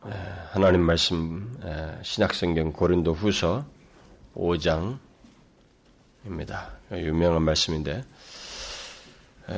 [0.00, 1.52] 하나님 말씀
[2.02, 3.66] 신약성경 고린도 후서
[4.36, 4.98] 5장입니다.
[6.92, 8.04] 유명한 말씀인데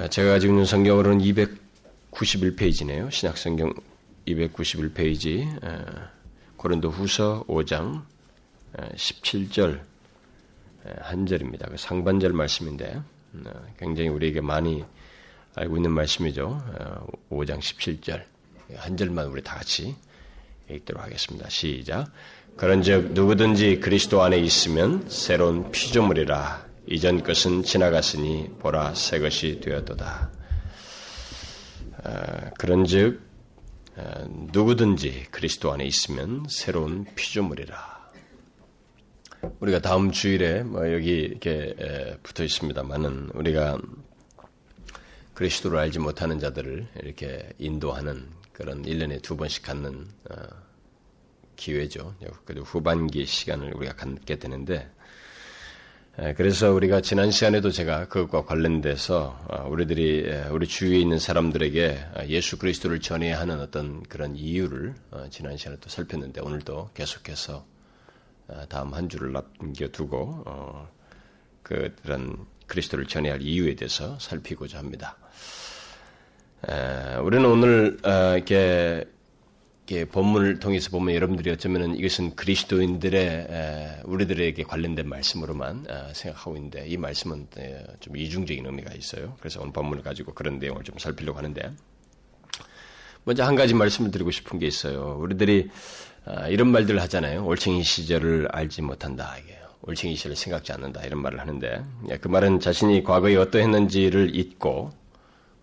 [0.09, 3.11] 제가 가지고 있는 성경으로는 291페이지네요.
[3.11, 3.75] 신약성경
[4.27, 5.47] 291페이지
[6.57, 8.03] 고린도 후서 5장
[8.77, 9.81] 17절
[11.01, 11.69] 한 절입니다.
[11.69, 13.03] 그 상반절 말씀인데
[13.79, 14.85] 굉장히 우리에게 많이
[15.55, 16.63] 알고 있는 말씀이죠.
[17.31, 18.25] 5장 17절
[18.77, 19.95] 한 절만 우리 다 같이
[20.75, 21.49] 읽도록 하겠습니다.
[21.49, 22.11] 시작.
[22.57, 30.31] 그런즉 누구든지 그리스도 안에 있으면 새로운 피조물이라 이전 것은 지나갔으니 보라 새 것이 되었도다.
[32.05, 33.21] 어, 그런즉
[33.97, 38.01] 어, 누구든지 그리스도 안에 있으면 새로운 피조물이라.
[39.61, 41.75] 우리가 다음 주일에 뭐 여기 이렇게
[42.23, 43.79] 붙어 있습니다만은 우리가
[45.35, 50.37] 그리스도를 알지 못하는 자들을 이렇게 인도하는 그런 1년에 두 번씩 갖는 어,
[51.57, 52.15] 기회죠.
[52.45, 54.91] 그리고 후반기 시간을 우리가 갖게 되는데
[56.37, 63.01] 그래서 우리가 지난 시간에도 제가 그것과 관련돼서 어, 우리들이 우리 주위에 있는 사람들에게 예수 그리스도를
[63.01, 67.65] 전해야 하는 어떤 그런 이유를 어, 지난 시간에 또 살폈는데 오늘도 계속해서
[68.69, 70.45] 다음 한 주를 남겨두고
[71.63, 75.17] 그런 그리스도를 전해야 할 이유에 대해서 살피고자 합니다.
[77.23, 79.05] 우리는 오늘 어, 이렇게,
[79.87, 86.97] 이렇게 본문을 통해서 보면 여러분들이 어쩌면은 이것은 그리스도인들의 우리들에게 관련된 말씀으로만 어, 생각하고 있는데 이
[86.97, 87.49] 말씀은
[88.01, 89.37] 좀 이중적인 의미가 있어요.
[89.41, 91.71] 그래서 오늘 본문을 가지고 그런 내용을 좀 살피려고 하는데
[93.25, 95.19] 먼저 한 가지 말씀을 드리고 싶은 게 있어요.
[95.21, 95.71] 우리들이
[96.27, 97.45] 어, 이런 말들을 하잖아요.
[97.47, 99.35] 올챙이 시절을 알지 못한다.
[99.83, 101.05] 올챙이 시절을 생각지 않는다.
[101.05, 105.00] 이런 말을 하는데 예, 그 말은 자신이 과거에 어떠했는지를 잊고 뭐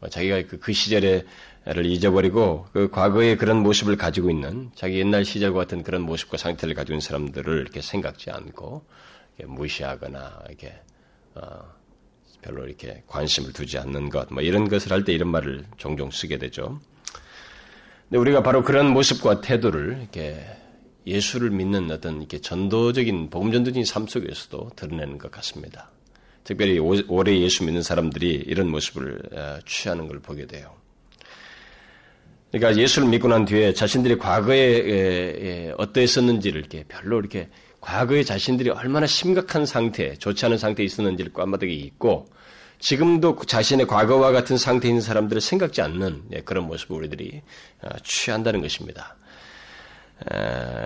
[0.09, 5.83] 자기가 그, 그 시절에를 잊어버리고 그 과거의 그런 모습을 가지고 있는 자기 옛날 시절과 같은
[5.83, 8.85] 그런 모습과 상태를 있는 사람들을 이렇게 생각지 않고
[9.37, 10.73] 이렇게 무시하거나 이렇게
[11.35, 11.77] 어,
[12.41, 16.37] 별로 이렇게 관심을 두지 않는 것, 뭐 이런 것을 할 때 이런 말을 종종 쓰게
[16.37, 16.79] 되죠.
[18.09, 20.45] 근데 우리가 바로 그런 모습과 태도를 이렇게
[21.05, 25.89] 예수를 믿는 어떤 이렇게 전도적인 복음 전도적인 삶 속에서도 드러내는 것 같습니다.
[26.47, 30.73] 특별히 오래 예수 믿는 사람들이 이런 모습을 어, 취하는 걸 보게 돼요.
[32.53, 37.49] 그러니까 예수를 믿고 난 뒤에 자신들이 과거에 어떠했었는지를 이렇게 별로 이렇게
[37.81, 42.29] 과거에 자신들이 얼마나 심각한 상태, 좋지 않은 상태에 있었는지를 꽈마득히 잊고
[42.79, 47.41] 지금도 자신의 과거와 같은 상태에 있는 사람들을 생각지 않는 예, 그런 모습을 우리들이
[47.81, 49.17] 어, 취한다는 것입니다.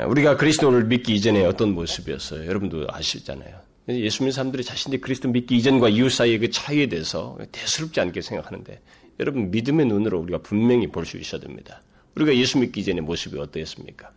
[0.07, 2.47] 우리가 그리스도를 믿기 이전에 어떤 모습이었어요?
[2.47, 3.70] 여러분도 아시잖아요.
[3.89, 8.81] 예수 믿는 사람들이 자신들이 그리스도 믿기 이전과 이후 사이의 그 차이에 대해서 대수롭지 않게 생각하는데
[9.19, 11.81] 여러분 믿음의 눈으로 우리가 분명히 볼 수 있어야 됩니다.
[12.15, 14.11] 우리가 예수 믿기 전의 모습이 어떠했습니까?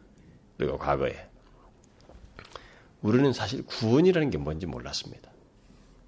[0.58, 1.14] 우리가 과거에
[3.02, 5.30] 우리는 사실 구원이라는 게 뭔지 몰랐습니다.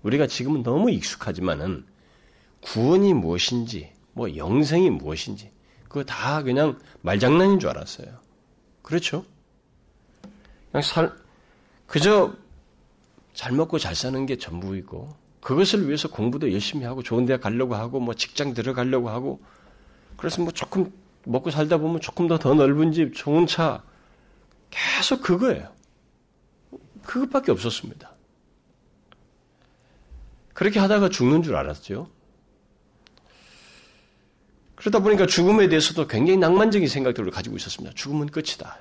[0.02, 1.84] 우리가 지금은 너무 익숙하지만은
[2.60, 5.50] 구원이 무엇인지, 뭐 영생이 무엇인지,
[5.84, 8.08] 그거 다 그냥 말장난인 줄 알았어요.
[8.82, 9.24] 그렇죠?
[10.70, 11.12] 그냥 살,
[11.86, 12.34] 그저
[13.36, 18.00] 잘 먹고 잘 사는 게 전부이고 그것을 위해서 공부도 열심히 하고 좋은 데 가려고 하고
[18.00, 19.40] 뭐 직장 들어가려고 하고
[20.16, 20.90] 그래서 뭐 조금
[21.24, 23.82] 먹고 살다 보면 조금 더 더 넓은 집, 좋은 차
[24.70, 25.70] 계속 그거예요.
[27.04, 28.10] 그것밖에 없었습니다.
[30.54, 32.08] 그렇게 하다가 죽는 줄 알았죠.
[34.76, 37.94] 그러다 보니까 죽음에 대해서도 굉장히 낭만적인 생각들을 가지고 있었습니다.
[37.94, 38.78] 죽음은 끝이다.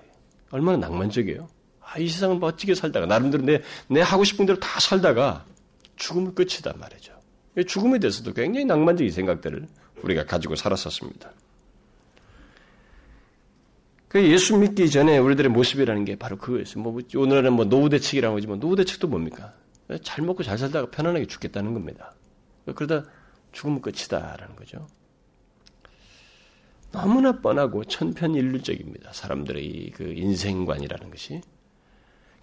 [0.51, 1.49] 얼마나 낭만적이에요.
[1.95, 5.45] 아, 이 세상을 멋지게 살다가 나름대로 내, 내 하고 싶은 대로 다 살다가
[5.95, 7.13] 죽음은 끝이다 말이죠.
[7.67, 9.65] 죽음에 대해서도 굉장히 낭만적인 생각들을
[10.03, 11.31] 우리가 가지고 살았었습니다.
[14.09, 16.83] 그 예수 믿기 전에 우리들의 모습이라는 게 바로 그거였어요.
[16.83, 19.53] 뭐 오늘은 뭐 노후 대책이라고 하지만 노후 대책도 뭡니까?
[20.03, 22.13] 잘 먹고 잘 살다가 편안하게 죽겠다는 겁니다.
[22.75, 23.05] 그러다
[23.53, 24.85] 죽으면 끝이다라는 거죠.
[26.91, 29.13] 너무나 뻔하고 천편일률적입니다.
[29.13, 31.41] 사람들의 그 인생관이라는 것이.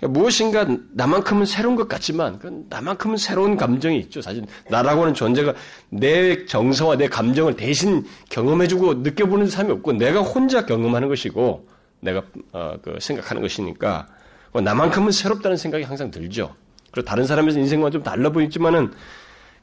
[0.03, 4.21] 그러니까 무엇인가 나만큼은 새로운 것 같지만 그 나만큼은 새로운 감정이 있죠.
[4.21, 5.55] 사실 나라고 하는 존재가
[5.91, 11.69] 내 정서와 내 감정을 대신 경험해주고 느껴보는 사람이 없고 내가 혼자 경험하는 것이고
[12.01, 14.09] 내가 어, 그 생각하는 것이니까
[14.53, 16.55] 뭐 나만큼은 새롭다는 생각이 항상 들죠.
[16.91, 18.93] 그리고 다른 사람의 인생과 좀 달라 보이지만은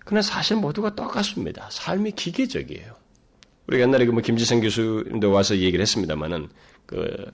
[0.05, 1.67] 그러나 사실 모두가 똑같습니다.
[1.69, 2.93] 삶이 기계적이에요.
[3.67, 6.47] 우리가 옛날에 그뭐 김지성 교수님도 와서 얘기를 했습니다만은
[6.85, 7.29] 그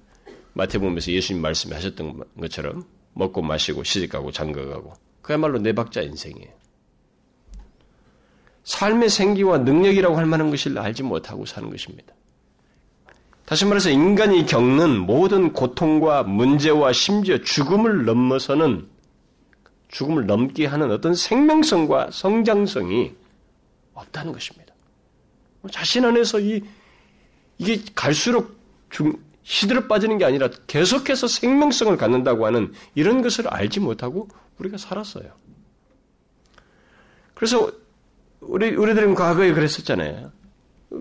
[0.55, 6.51] 마태복음에서 예수님 말씀하셨던 것처럼 먹고 마시고 시집가고 장가가고 그야말로 네 박자 인생이에요.
[8.63, 12.13] 삶의 생기와 능력이라고 할 만한 것을 알지 못하고 사는 것입니다.
[13.45, 18.87] 다시 말해서 인간이 겪는 모든 고통과 문제와 심지어 죽음을 넘어서는
[19.89, 23.13] 죽음을 넘게 하는 어떤 생명성과 성장성이
[23.93, 24.73] 없다는 것입니다.
[25.71, 26.61] 자신 안에서 이,
[27.59, 28.57] 이게 갈수록
[28.89, 29.13] 중,
[29.45, 34.27] 시들어 빠지는 게 아니라 계속해서 생명성을 갖는다고 하는 이런 것을 알지 못하고
[34.57, 35.31] 우리가 살았어요.
[37.35, 37.71] 그래서
[38.41, 40.31] 우리, 우리들은 과거에 그랬었잖아요.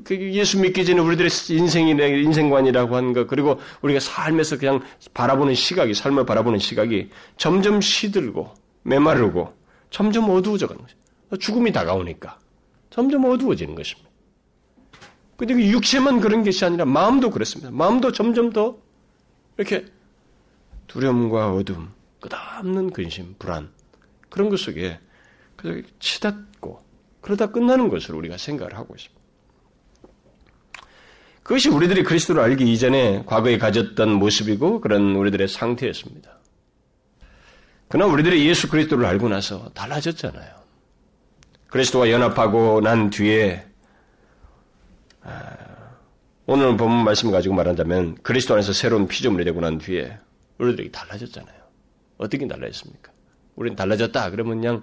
[0.05, 4.83] 그 예수 믿기 전에 우리들의 인생이 인생관이라고 하는 것 그리고 우리가 삶에서 그냥
[5.15, 8.53] 바라보는 시각이 삶을 바라보는 시각이 점점 시들고
[8.83, 9.55] 메마르고
[9.89, 10.97] 점점 어두워져 가는 거죠.
[11.39, 12.39] 죽음이 다가오니까
[12.91, 14.11] 점점 어두워지는 것입니다.
[15.37, 17.71] 근데 그 육체만 그런 것이 아니라 마음도 그렇습니다.
[17.71, 18.77] 마음도 점점 더
[19.57, 19.85] 이렇게
[20.87, 23.71] 두려움과 어둠, 끝없는 근심, 불안
[24.29, 24.99] 그런 것 속에
[25.99, 26.83] 치닫고
[27.21, 29.25] 그러다 끝나는 것으로 우리가 생각을 하고 있습니다.
[31.43, 36.39] 그것이 우리들이 그리스도를 알기 이전에 과거에 가졌던 모습이고 그런 우리들의 상태였습니다.
[37.89, 40.55] 그러나 우리들이 예수 그리스도를 알고 나서 달라졌잖아요.
[41.69, 43.74] 그리스도와 연합하고 난 뒤에 아,
[46.47, 50.19] 오늘 본 말씀 가지고 말한다면 그리스도 안에서 새로운 피조물이 되고 난 뒤에
[50.59, 51.57] 우리들이 달라졌잖아요.
[52.19, 53.13] 어떻게 달라졌습니까?
[53.57, 54.31] 우리는 달라졌다.
[54.31, 54.83] 그러면 그냥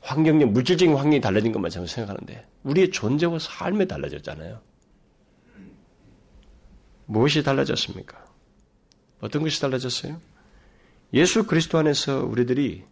[0.00, 4.60] 환경적, 물질적인 환경이 달라진 것만 생각하는데 우리의 존재와 삶이 달라졌잖아요.
[7.06, 8.24] 무엇이 달라졌습니까?
[9.20, 10.20] 어떤 것이 달라졌어요?
[11.14, 12.84] 예수 그리스도 안에서 우리들이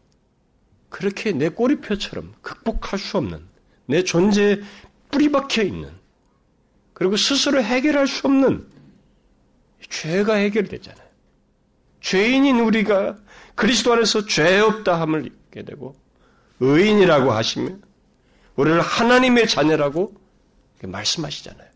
[0.88, 3.44] 그렇게 내 꼬리표처럼 극복할 수 없는
[3.86, 4.60] 내 존재에
[5.10, 5.90] 뿌리박혀 있는
[6.96, 8.66] 그리고 스스로 해결할 수 없는
[9.90, 11.06] 죄가 해결되잖아요.
[12.00, 13.18] 죄인인 우리가
[13.54, 15.94] 그리스도 안에서 죄 없다 함을 입게 되고
[16.60, 17.76] 의인이라고 하시며
[18.54, 20.14] 우리를 하나님의 자녀라고
[20.84, 21.68] 말씀하시잖아요.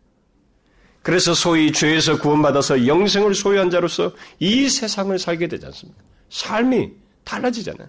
[1.02, 6.02] 그래서 소위 죄에서 구원받아서 영생을 소유한 자로서 이 세상을 살게 되지 않습니까?
[6.30, 6.92] 삶이
[7.24, 7.88] 달라지잖아요.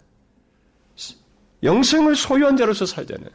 [1.63, 3.31] 영생을 소유한 자로서 살잖아요.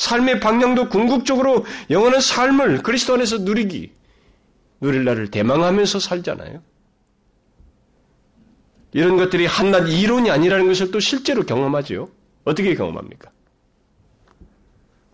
[0.00, 3.92] 삶의 방향도 궁극적으로 영원한 삶을 그리스도 안에서 누리기,
[4.80, 6.62] 누릴 날을 대망하면서 살잖아요.
[8.92, 12.08] 이런 것들이 한낱 이론이 아니라는 것을 또 실제로 경험하지요.
[12.44, 13.30] 어떻게 경험합니까?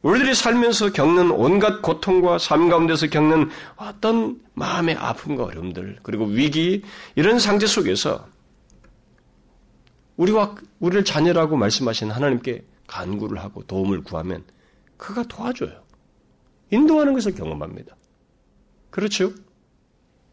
[0.02, 6.82] 우리들이 살면서 겪는 온갖 고통과 삶 가운데서 겪는 어떤 마음의 아픔과 어려움들, 그리고 위기,
[7.16, 8.24] 이런 상태 속에서
[10.16, 14.44] 우리와, 우리를 자녀라고 말씀하신 하나님께 간구를 하고 도움을 구하면
[14.96, 15.84] 그가 도와줘요.
[16.70, 17.96] 인도하는 것을 경험합니다.
[18.90, 19.32] 그렇죠?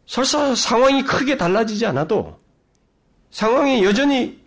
[0.06, 2.40] 설사 상황이 크게 달라지지 않아도
[3.30, 4.42] 상황이 여전히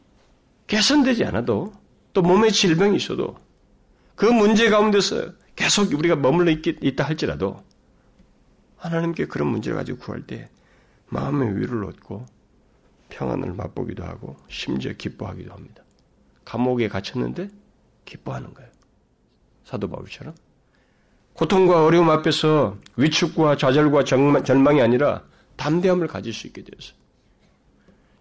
[0.67, 1.73] 개선되지 않아도
[2.13, 3.37] 또 몸에 질병이 있어도
[4.15, 7.63] 그 문제 가운데서 계속 우리가 머물러 있 다 할지라도
[8.77, 10.49] 하나님께 그런 문제를 가지고 구할 때
[11.07, 12.25] 마음의 위로를 얻고
[13.09, 15.83] 평안을 맛보기도 하고 심지어 기뻐하기도 합니다.
[16.45, 17.49] 감옥에 갇혔는데
[18.05, 18.69] 기뻐하는 거예요.
[19.67, 20.33] 사도 바울처럼.
[21.33, 25.23] 고통과 어려움 앞에서 위축과 좌절과 절망이 아니라
[25.57, 26.95] 담대함을 가질 수 있게 되었어요.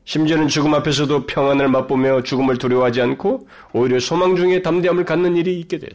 [0.04, 5.78] 심지어는 죽음 앞에서도 평안을 맛보며 죽음을 두려워하지 않고 오히려 소망 중에 담대함을 갖는 일이 있게
[5.78, 5.90] 돼요.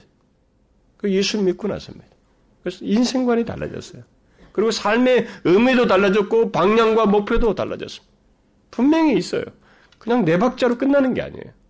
[0.98, 2.08] 그 예수를 믿고 나서입니다.
[2.64, 4.04] 그래서 인생관이 달라졌어요.
[4.54, 8.12] 그리고 삶의 의미도 달라졌고 방향과 목표도 달라졌습니다.
[8.70, 9.44] 분명히 있어요.
[9.98, 11.61] 그냥 네 박자로 끝나는 게 아니에요.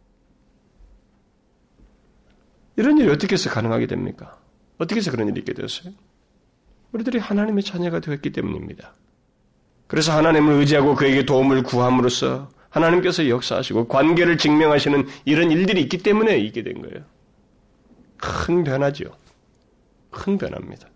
[2.82, 4.40] 이런 일이 어떻게 해서 가능하게 됩니까?
[4.80, 5.94] 어떻게 해서 그런 일이 있게 되었어요?
[6.94, 8.96] 우리들이 하나님의 자녀가 되었기 때문입니다.
[9.86, 16.64] 그래서 하나님을 의지하고 그에게 도움을 구함으로써 하나님께서 역사하시고 관계를 증명하시는 이런 일들이 있기 때문에 있게
[16.64, 17.06] 된 거예요.
[18.18, 19.16] 큰 변화죠.
[20.10, 20.88] 큰 변화입니다.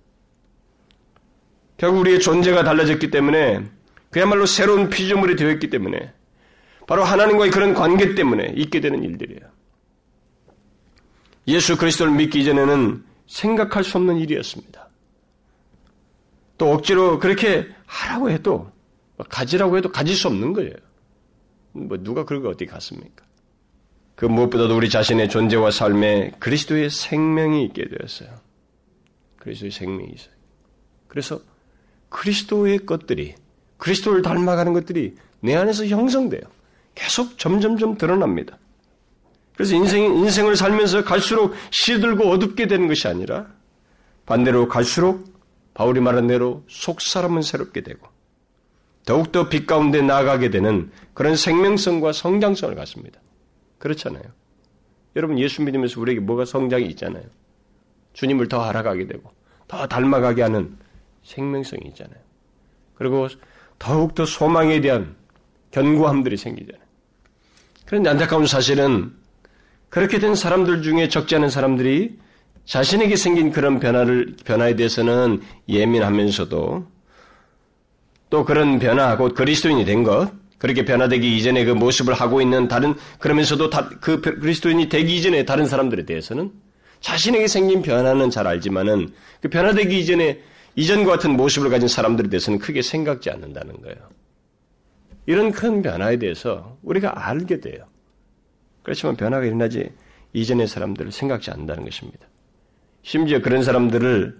[1.77, 3.63] 결국 우리의 존재가 달라졌기 때문에
[4.09, 6.13] 그야말로 새로운 피조물이 되었기 때문에
[6.87, 9.54] 바로 하나님과의 그런 관계 때문에 있게 되는 일들이에요.
[11.47, 14.89] 예수 그리스도를 믿기 이전에는 생각할 수 없는 일이었습니다.
[16.57, 18.71] 또 억지로 그렇게 하라고 해도
[19.29, 20.73] 가지라고 해도 가질 수 없는 거예요.
[21.73, 23.25] 뭐 누가 그걸 어떻게 갔습니까?
[24.15, 28.29] 그 무엇보다도 우리 자신의 존재와 삶에 그리스도의 생명이 있게 되었어요.
[29.37, 30.33] 그리스도의 생명이 있어요.
[31.07, 31.41] 그래서
[32.09, 33.35] 그리스도의 것들이
[33.77, 36.41] 그리스도를 닮아가는 것들이 내 안에서 형성돼요.
[36.95, 38.57] 계속 점점점 드러납니다.
[39.55, 43.47] 그래서 인생, 인생을 살면서 갈수록 시들고 어둡게 되는 것이 아니라
[44.25, 45.33] 반대로 갈수록
[45.73, 48.07] 바울이 말한 대로 속 사람은 새롭게 되고
[49.05, 53.19] 더욱더 빛 가운데 나아가게 되는 그런 생명성과 성장성을 갖습니다.
[53.77, 54.23] 그렇잖아요.
[55.15, 57.23] 여러분 예수 믿으면서 우리에게 뭐가 성장이 있잖아요.
[58.13, 59.31] 주님을 더 알아가게 되고
[59.67, 60.75] 더 닮아가게 하는
[61.23, 62.17] 생명성이 있잖아요.
[62.95, 63.27] 그리고
[63.77, 65.15] 더욱더 소망에 대한
[65.71, 66.83] 견고함들이 생기잖아요.
[67.85, 69.13] 그런데 안타까운 사실은
[69.95, 72.17] 그렇게 된 사람들 중에 적지 않은 사람들이
[72.65, 76.85] 자신에게 생긴 그런 변화를, 변화에 대해서는 예민하면서도
[78.29, 82.93] 또 그런 변화, 곧 그리스도인이 된 것, 그렇게 변화되기 이전에 그 모습을 하고 있는 다른,
[83.19, 86.51] 그러면서도 다, 그 그리스도인이 되기 이전에 다른 사람들에 대해서는
[86.99, 90.41] 자신에게 생긴 변화는 잘 알지만은 그 변화되기 이전에
[90.75, 93.95] 이전과 같은 모습을 가진 사람들에 대해서는 크게 생각지 않는다는 거예요.
[95.25, 97.85] 이런 큰 변화에 대해서 우리가 알게 돼요.
[98.85, 99.91] 그렇지만 변화가 일어나지
[100.33, 102.27] 이전의 사람들을 생각지 않는다는 것입니다.
[103.01, 104.39] 심지어 그런 사람들을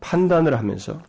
[0.00, 1.02] 판단을 하면서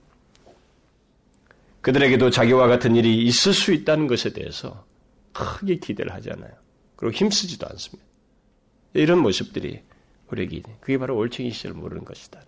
[1.81, 4.85] 그들에게도 자기와 같은 일이 있을 수 있다는 것에 대해서
[5.33, 6.51] 크게 기대를 하지 않아요.
[6.95, 8.03] 그리고 힘쓰지도 않습니다.
[8.93, 9.81] 이런 모습들이
[10.29, 12.39] 우리에게 그게 바로 올챙이 시절 모르는 것이다.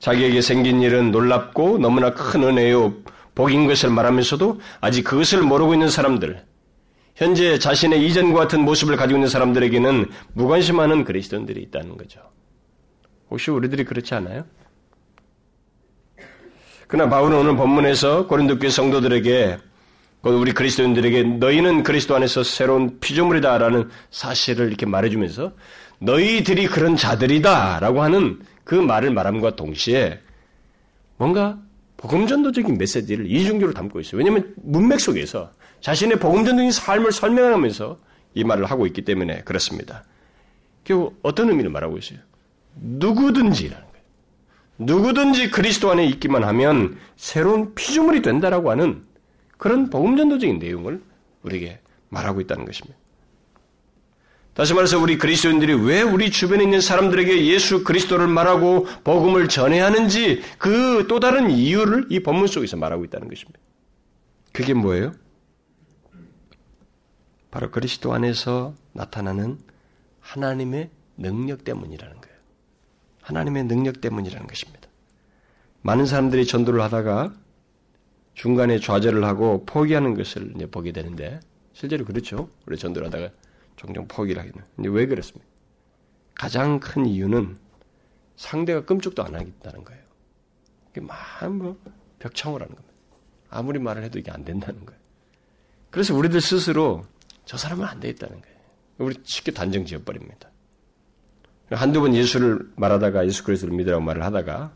[0.00, 2.94] 자기에게 생긴 일은 놀랍고 너무나 큰 은혜요
[3.34, 6.44] 복인 것을 말하면서도 아직 그것을 모르고 있는 사람들,
[7.20, 12.18] 현재 자신의 이전과 같은 모습을 가지고 있는 사람들에게는 무관심하는 그리스도인들이 있다는 거죠.
[13.28, 14.46] 혹시 우리들이 그렇지 않아요?
[16.86, 19.58] 그러나 바울은 오늘 본문에서 고린도 교회 성도들에게
[20.22, 25.52] 우리 그리스도인들에게 너희는 그리스도 안에서 새로운 피조물이다라는 사실을 이렇게 말해주면서
[25.98, 30.18] 너희들이 그런 자들이다라고 하는 그 말을 말함과 동시에
[31.18, 31.58] 뭔가
[31.98, 34.20] 복음전도적인 메시지를 이중적으로 담고 있어요.
[34.20, 35.50] 왜냐하면 문맥 속에서
[35.80, 37.98] 자신의 복음전도적인 삶을 설명하면서
[38.34, 40.04] 이 말을 하고 있기 때문에 그렇습니다.
[40.84, 42.18] 결국 어떤 의미를 말하고 있어요?
[42.76, 44.04] 누구든지라는 거예요.
[44.78, 49.04] 누구든지 그리스도 안에 있기만 하면 새로운 피조물이 된다라고 하는
[49.58, 51.02] 그런 복음전도적인 내용을
[51.42, 52.98] 우리에게 말하고 있다는 것입니다.
[54.54, 60.42] 다시 말해서 우리 그리스도인들이 왜 우리 주변에 있는 사람들에게 예수 그리스도를 말하고 복음을 전해야 하는지
[60.58, 63.58] 그 또 다른 이유를 이 본문 속에서 말하고 있다는 것입니다.
[64.52, 65.12] 그게 뭐예요?
[67.50, 69.58] 바로 그리스도 안에서 나타나는
[70.20, 72.36] 하나님의 능력 때문이라는 거예요.
[73.22, 74.88] 하나님의 능력 때문이라는 것입니다.
[75.82, 77.34] 많은 사람들이 전도를 하다가
[78.34, 81.40] 중간에 좌절을 하고 포기하는 것을 이제 보게 되는데
[81.72, 82.48] 실제로 그렇죠.
[82.66, 83.30] 우리 전도를 하다가
[83.76, 84.64] 종종 포기를 하기는.
[84.76, 85.48] 근데 왜 그렇습니까?
[86.34, 87.58] 가장 큰 이유는
[88.36, 90.02] 상대가 끔찍도 안 하겠다는 거예요.
[90.90, 91.78] 이게 막뭐
[92.18, 92.94] 벽창을 하는 겁니다.
[93.50, 95.00] 아무리 말을 해도 이게 안 된다는 거예요.
[95.90, 97.04] 그래서 우리들 스스로
[97.50, 98.56] 저 사람은 안 되겠다는 거예요.
[98.98, 100.52] 우리 쉽게 단정 지어버립니다.
[101.72, 104.72] 한두 번 예수를 말하다가 예수 그리스도를 믿으라고 말을 하다가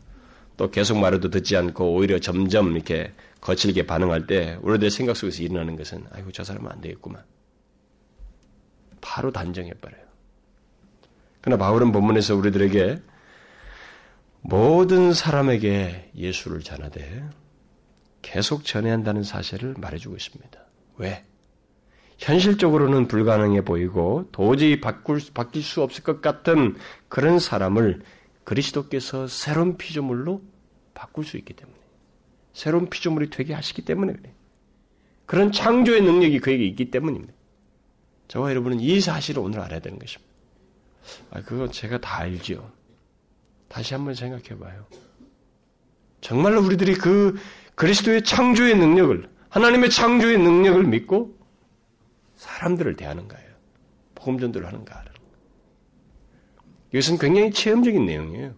[0.57, 5.77] 또 계속 말해도 듣지 않고 오히려 점점 이렇게 거칠게 반응할 때 우리들 생각 속에서 일어나는
[5.77, 7.23] 것은 아이고 저 사람은 안 되겠구만.
[8.99, 10.03] 바로 단정해버려요.
[11.39, 13.01] 그러나 바울은 본문에서 우리들에게
[14.41, 17.23] 모든 사람에게 예수를 전하되
[18.21, 20.59] 계속 전해야 한다는 사실을 말해주고 있습니다.
[20.97, 21.23] 왜?
[22.17, 26.75] 현실적으로는 불가능해 보이고 도저히 바꿀, 바뀔 수 없을 것 같은
[27.09, 28.01] 그런 사람을
[28.43, 30.41] 그리스도께서 새로운 피조물로
[30.93, 31.77] 바꿀 수 있기 때문에
[32.53, 34.33] 새로운 피조물이 되게 하시기 때문에 그래.
[35.25, 37.33] 그런 창조의 능력이 그에게 있기 때문입니다.
[38.27, 40.33] 저와 여러분은 이 사실을 오늘 알아야 되는 것입니다.
[41.31, 42.71] 아, 그건 제가 다 알지요.
[43.67, 44.85] 다시 한번 생각해 봐요.
[46.21, 47.37] 정말로 우리들이 그
[47.75, 51.35] 그리스도의 창조의 능력을, 하나님의 창조의 능력을 믿고
[52.35, 53.45] 사람들을 대하는가요?
[54.15, 55.03] 복음 전도를 하는가?
[56.95, 58.53] 이것은 굉장히 체험적인 내용이에요.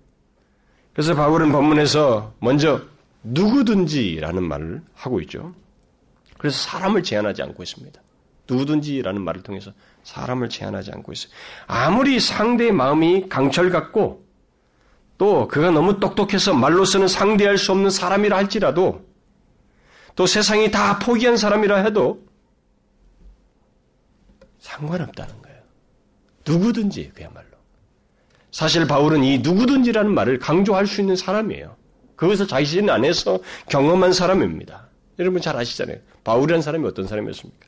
[0.94, 2.82] 그래서 바울은 본문에서 먼저
[3.24, 5.56] 누구든지라는 말을 하고 있죠.
[6.38, 8.00] 그래서 사람을 제한하지 않고 있습니다.
[8.48, 9.72] 누구든지라는 말을 통해서
[10.04, 11.32] 사람을 제한하지 않고 있어요.
[11.66, 14.24] 아무리 상대의 마음이 강철 같고
[15.18, 19.04] 또 그가 너무 똑똑해서 말로서는 상대할 수 없는 사람이라 할지라도
[20.16, 22.20] 또 세상이 다 포기한 사람이라 해도
[24.68, 25.58] 상관없다는 거예요.
[26.46, 27.48] 누구든지 그야말로.
[28.52, 31.76] 사실 바울은 이 누구든지라는 말을 강조할 수 있는 사람이에요.
[32.16, 34.88] 그것을 자신 안에서 경험한 사람입니다.
[35.20, 35.98] 여러분 잘 아시잖아요.
[36.24, 37.68] 바울이라는 사람이 어떤 사람이었습니까?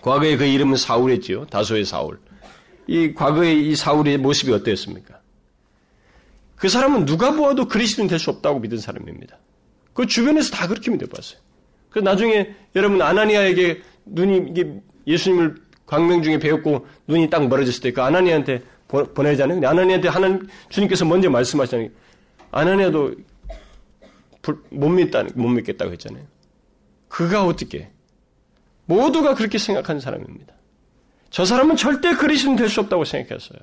[0.00, 1.46] 과거에 그 이름은 사울이었지요.
[1.46, 2.20] 다소의 사울.
[2.86, 5.20] 이 과거의 이 사울의 모습이 어땠습니까?
[6.54, 9.36] 그 사람은 누가 보아도 그리스도인 될 수 없다고 믿은 사람입니다.
[9.92, 11.40] 그 주변에서 다 그렇게 믿어봤어요.
[11.90, 18.02] 그 나중에 여러분 아나니아에게 눈이 이게 예수님을 광명 중에 배웠고 눈이 딱 멀어졌을 때 그
[18.02, 19.56] 아나니아한테 보내잖아요.
[19.56, 21.88] 근데 아나니아한테 하나님 주님께서 먼저 말씀하시잖아요.
[22.50, 23.14] 아나니아도
[24.70, 26.24] 못 믿다 못 믿겠다고 했잖아요.
[27.08, 27.90] 그가 어떻게
[28.86, 30.54] 모두가 그렇게 생각하는 사람입니다.
[31.30, 33.58] 저 사람은 절대 그리스도인 될 수 없다고 생각했어요.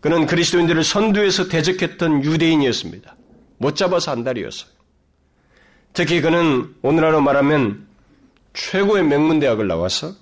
[0.00, 3.16] 그는 그리스도인들을 선두에서 대적했던 유대인이었습니다.
[3.58, 4.70] 못 잡아서 안달이었어요.
[5.92, 7.88] 특히 그는 오늘날로 말하면
[8.54, 10.12] 최고의 명문대학을 나와서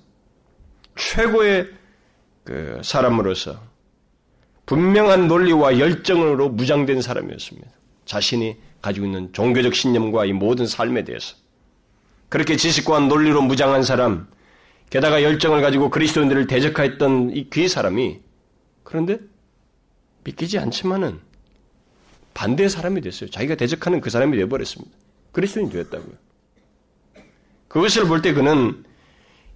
[0.96, 1.70] 최고의
[2.44, 3.60] 그 사람으로서
[4.66, 7.68] 분명한 논리와 열정으로 무장된 사람이었습니다.
[8.04, 11.36] 자신이 가지고 있는 종교적 신념과 이 모든 삶에 대해서.
[12.28, 14.28] 그렇게 지식과 논리로 무장한 사람,
[14.90, 18.20] 게다가 열정을 가지고 그리스도인들을 대적하였던 이 귀 사람이
[18.82, 19.18] 그런데
[20.24, 21.20] 믿기지 않지만은
[22.34, 23.30] 반대의 사람이 됐어요.
[23.30, 24.96] 자기가 대적하는 그 사람이 되어버렸습니다.
[25.32, 26.14] 그리스도인이 되었다고요.
[27.68, 28.84] 그것을 볼 때 그는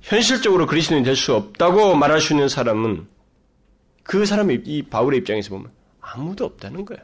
[0.01, 3.07] 현실적으로 그리스도인이 될 수 없다고 말할 수 있는 사람은
[4.03, 7.03] 그 사람의 이 바울의 입장에서 보면 아무도 없다는 거예요.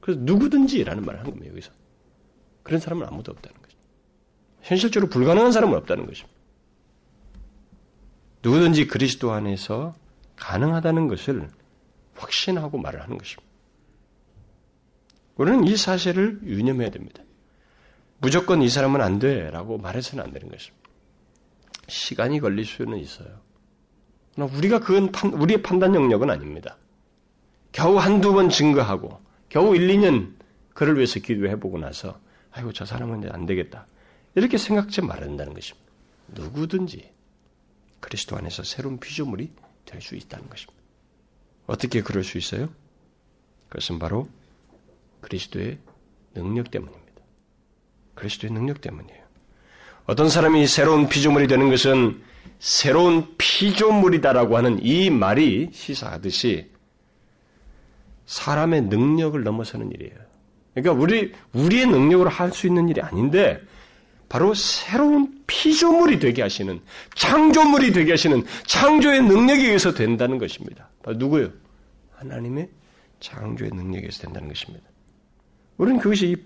[0.00, 1.48] 그래서 누구든지라는 말을 한 겁니다.
[1.50, 1.72] 여기서
[2.62, 3.76] 그런 사람은 아무도 없다는 거죠.
[4.62, 6.38] 현실적으로 불가능한 사람은 없다는 것입니다.
[8.42, 9.94] 누구든지 그리스도 안에서
[10.36, 11.48] 가능하다는 것을
[12.14, 13.50] 확신하고 말을 하는 것입니다.
[15.36, 17.22] 우리는 이 사실을 유념해야 됩니다.
[18.18, 20.79] 무조건 이 사람은 안 돼라고 말해서는 안 되는 것입니다.
[21.90, 23.28] 시간이 걸릴 수는 있어요.
[24.36, 26.78] 우리가 그건 판, 우리의 판단 영역은 아닙니다.
[27.72, 30.32] 겨우 한두 번 증거하고 겨우 1, 2년
[30.72, 32.18] 그를 위해서 기도해보고 나서
[32.52, 33.86] 아이고 저 사람은 이제 안 되겠다.
[34.34, 35.86] 이렇게 생각지 말한다는 것입니다.
[36.28, 37.10] 누구든지
[38.00, 39.50] 그리스도 안에서 새로운 피조물이
[39.84, 40.80] 될 수 있다는 것입니다.
[41.66, 42.68] 어떻게 그럴 수 있어요?
[43.68, 44.28] 그것은 바로
[45.20, 45.78] 그리스도의
[46.34, 47.22] 능력 때문입니다.
[48.14, 49.19] 그리스도의 능력 때문이에요.
[50.06, 52.20] 어떤 사람이 새로운 피조물이 되는 것은
[52.58, 56.70] 새로운 피조물이다라고 하는 이 말이 시사하듯이
[58.26, 60.14] 사람의 능력을 넘어서는 일이에요.
[60.74, 63.60] 그러니까 우리 우리의 능력으로 할 수 있는 일이 아닌데
[64.28, 66.80] 바로 새로운 피조물이 되게 하시는
[67.14, 70.88] 창조물이 되게 하시는 창조의 능력에 의해서 된다는 것입니다.
[71.16, 71.50] 누구요?
[72.16, 72.68] 하나님의
[73.18, 74.84] 창조의 능력에 의해서 된다는 것입니다.
[75.78, 76.36] 우리는 그것이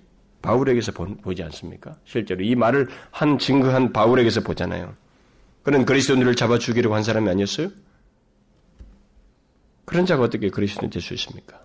[0.44, 1.96] 바울에게서 보, 지 않습니까?
[2.04, 4.94] 실제로 이 말을 한 증거한 바울에게서 보잖아요.
[5.62, 7.70] 그는 그리스도인들을 잡아 죽이려고 한 사람이 아니었어요?
[9.86, 11.62] 그런 자가 어떻게 그리스도인 될 수 있습니까?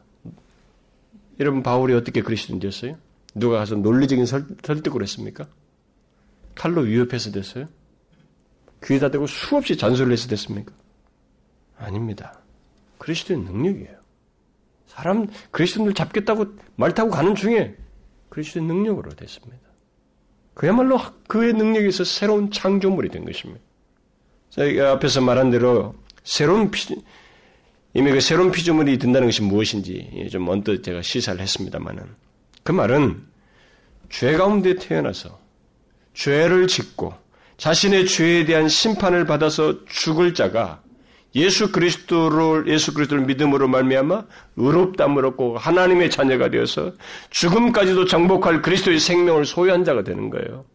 [1.42, 2.96] 여러분 바울이 어떻게 그리스도인 됐어요?
[3.36, 5.46] 누가 가서 논리적인 설, 설득을 했습니까?
[6.56, 7.68] 칼로 위협해서 됐어요?
[8.84, 10.72] 귀에다 대고 수없이 잔소리를 해서 됐습니까?
[11.78, 12.40] 아닙니다.
[12.98, 14.00] 그리스도의 능력이에요.
[14.88, 16.46] 사람 그리스도인들 잡겠다고
[16.78, 17.76] 말 타고 가는 중에
[18.30, 19.70] 그리스도의 능력으로 됐습니다.
[20.54, 23.62] 그야말로 그의 능력에서 새로운 창조물이 된 것입니다.
[24.50, 26.96] 저희가 앞에서 말한 대로 새로운 피,
[27.94, 32.04] 이미 그 새로운 피조물이 된다는 것이 무엇인지 좀 언뜻 제가 시사를 했습니다만은
[32.64, 33.26] 그 말은
[34.10, 35.40] 죄 가운데 태어나서
[36.14, 37.14] 죄를 짓고
[37.58, 40.82] 자신의 죄에 대한 심판을 받아서 죽을 자가
[41.36, 46.94] 예수 그리스도를 예수 그리스도를 믿음으로 말미암아 의롭다함을 얻고 하나님의 자녀가 되어서
[47.30, 50.66] 죽음까지도 정복할 그리스도의 생명을 소유한 자가 되는 거예요.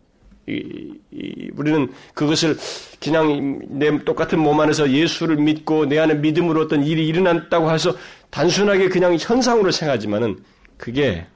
[0.46, 2.56] 이, 이, 우리는 그것을
[3.02, 7.96] 그냥 내 똑같은 몸 안에서 예수를 믿고 내 안에 믿음으로 어떤 일이 일어났다고 해서
[8.30, 10.44] 단순하게 그냥 현상으로 생각하지만은
[10.76, 11.26] 그게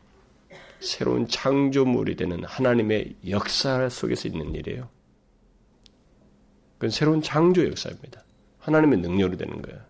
[0.80, 4.88] 새로운 창조물이 되는 하나님의 역사 속에서 있는 일이에요.
[6.74, 8.22] 그건 새로운 창조 역사입니다.
[8.58, 9.80] 하나님의 능력으로 되는 거예요.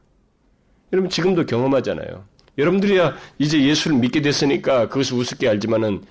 [0.93, 2.25] 여러분 지금도 경험하잖아요.
[2.57, 6.03] 여러분들이야 이제 예수를 믿게 됐으니까 그것을 우습게 알지만은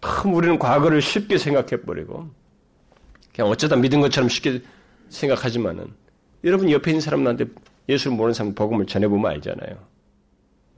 [0.00, 2.30] 참 우리는 과거를 쉽게 생각해 버리고
[3.34, 4.62] 그냥 어쩌다 믿은 것처럼 쉽게
[5.08, 5.92] 생각하지만은
[6.44, 7.46] 여러분 옆에 있는 사람한테
[7.88, 9.76] 예수를 모르는 사람 복음을 전해 보면 알잖아요.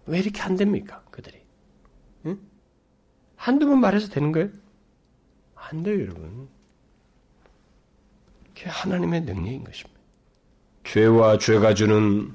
[0.07, 1.03] 왜 이렇게 안 됩니까?
[1.11, 1.39] 그들이.
[2.27, 2.39] 응?
[3.37, 4.49] 한두 번 말해서 되는 거예요?
[5.55, 6.49] 안 돼요, 여러분.
[8.55, 9.98] 그게 하나님의 능력인 것입니다.
[10.89, 12.33] 죄와 죄가 주는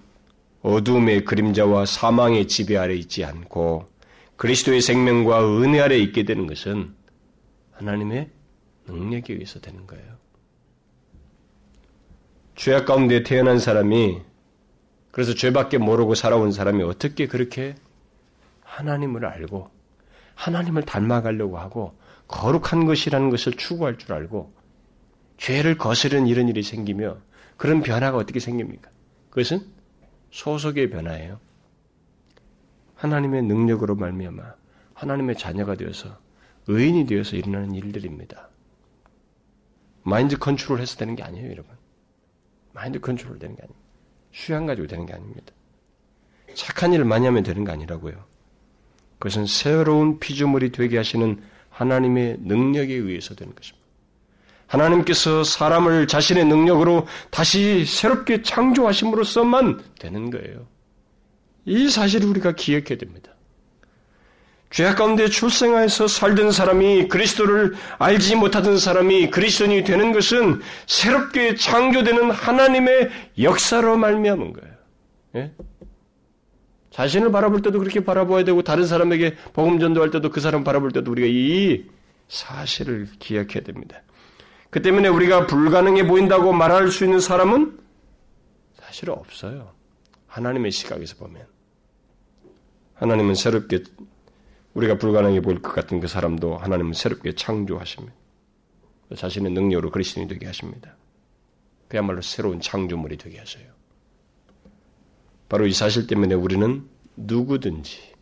[0.62, 3.88] 어둠의 그림자와 사망의 지배 아래 있지 않고
[4.36, 6.94] 그리스도의 생명과 은혜 아래 있게 되는 것은
[7.72, 8.30] 하나님의
[8.86, 10.06] 능력에 의해서 되는 거예요.
[12.56, 14.22] 죄악 가운데 태어난 사람이
[15.10, 17.74] 그래서 죄밖에 모르고 살아온 사람이 어떻게 그렇게
[18.62, 19.72] 하나님을 알고
[20.36, 24.54] 하나님을 닮아가려고 하고 거룩한 것이라는 것을 추구할 줄 알고
[25.38, 27.18] 죄를 거스르는 이런 일이 생기며
[27.64, 28.92] 그런 변화가 어떻게 생깁니까?
[29.30, 29.66] 그것은
[30.32, 31.40] 소속의 변화예요.
[32.96, 34.44] 하나님의 능력으로 말미암아
[34.94, 36.20] 하나님의 자녀가 되어서
[36.68, 38.50] 의인이 되어서 일어나는 일들입니다.
[40.04, 41.74] 마인드 컨트롤 해서 되는 게 아니에요, 여러분.
[42.74, 43.88] 마인드 컨트롤 되는 게 아닙니다.
[44.34, 45.54] 휴양 가지고 되는 게 아닙니다.
[46.56, 48.26] 착한 일을 많이 하면 되는 게 아니라고요.
[49.20, 53.83] 그것은 새로운 피조물이 되게 하시는 하나님의 능력에 의해서 되는 것입니다.
[54.74, 60.68] 하나님께서 사람을 자신의 능력으로 다시 새롭게 창조하심으로써만 되는 거예요.
[61.66, 63.32] 이 사실을 우리가 기억해야 됩니다.
[64.72, 73.12] 죄악 가운데 출생하여서 살던 사람이 그리스도를 알지 못하던 사람이 그리스도인이 되는 것은 새롭게 창조되는 하나님의
[73.40, 74.74] 역사로 말미암은 거예요.
[75.36, 75.52] 예?
[76.90, 81.12] 자신을 바라볼 때도 그렇게 바라봐야 되고 다른 사람에게 복음 전도할 때도 그 사람 바라볼 때도
[81.12, 81.86] 우리가 이
[82.28, 84.02] 사실을 기억해야 됩니다.
[84.74, 87.80] 그 때문에 우리가 불가능해 보인다고 말할 수 있는 사람은
[88.74, 89.72] 사실 없어요.
[90.26, 91.46] 하나님의 시각에서 보면.
[92.96, 93.84] 하나님은 새롭게
[94.74, 98.16] 우리가 불가능해 보일 것 같은 그 사람도 하나님은 새롭게 창조하십니다.
[99.16, 100.98] 자신의 능력으로 그리스도인이 되게 하십니다.
[101.88, 103.66] 그야말로 새로운 창조물이 되게 하셔요.
[105.50, 108.16] 바로 이 사실 때문에 우리는 누구든지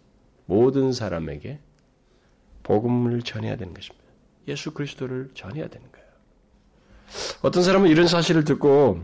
[0.48, 1.62] 모든 사람에게
[2.64, 4.06] 복음을 전해야 되는 것입니다.
[4.50, 5.91] 예수 그리스도를 전해야 되는 거예요.
[7.42, 9.02] 어떤 사람은 이런 사실을 듣고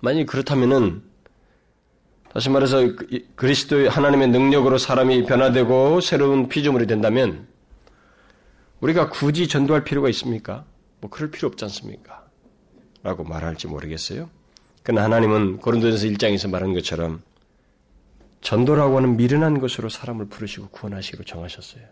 [0.00, 1.02] 만약 그렇다면은
[2.32, 2.94] 다시 말해서
[3.34, 7.48] 그리스도의 하나님의 능력으로 사람이 변화되고 새로운 피조물이 된다면
[8.80, 10.64] 우리가 굳이 전도할 필요가 있습니까?
[11.00, 12.26] 뭐 그럴 필요 없지 않습니까?
[13.02, 14.28] 라고 말할지 모르겠어요.
[14.82, 17.22] 그러나 하나님은 고린도전서 1장에서 말한 것처럼
[18.40, 21.82] 전도라고 하는 미련한 것으로 사람을 부르시고 구원하시기로 정하셨어요.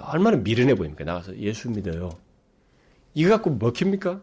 [0.00, 1.04] 얼마나 미련해 보입니까?
[1.04, 2.10] 나가서 예수 믿어요.
[3.14, 4.20] 이거 갖고 먹힙니까?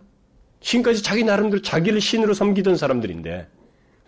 [0.60, 3.48] 지금까지 자기 나름대로 자기를 신으로 섬기던 사람들인데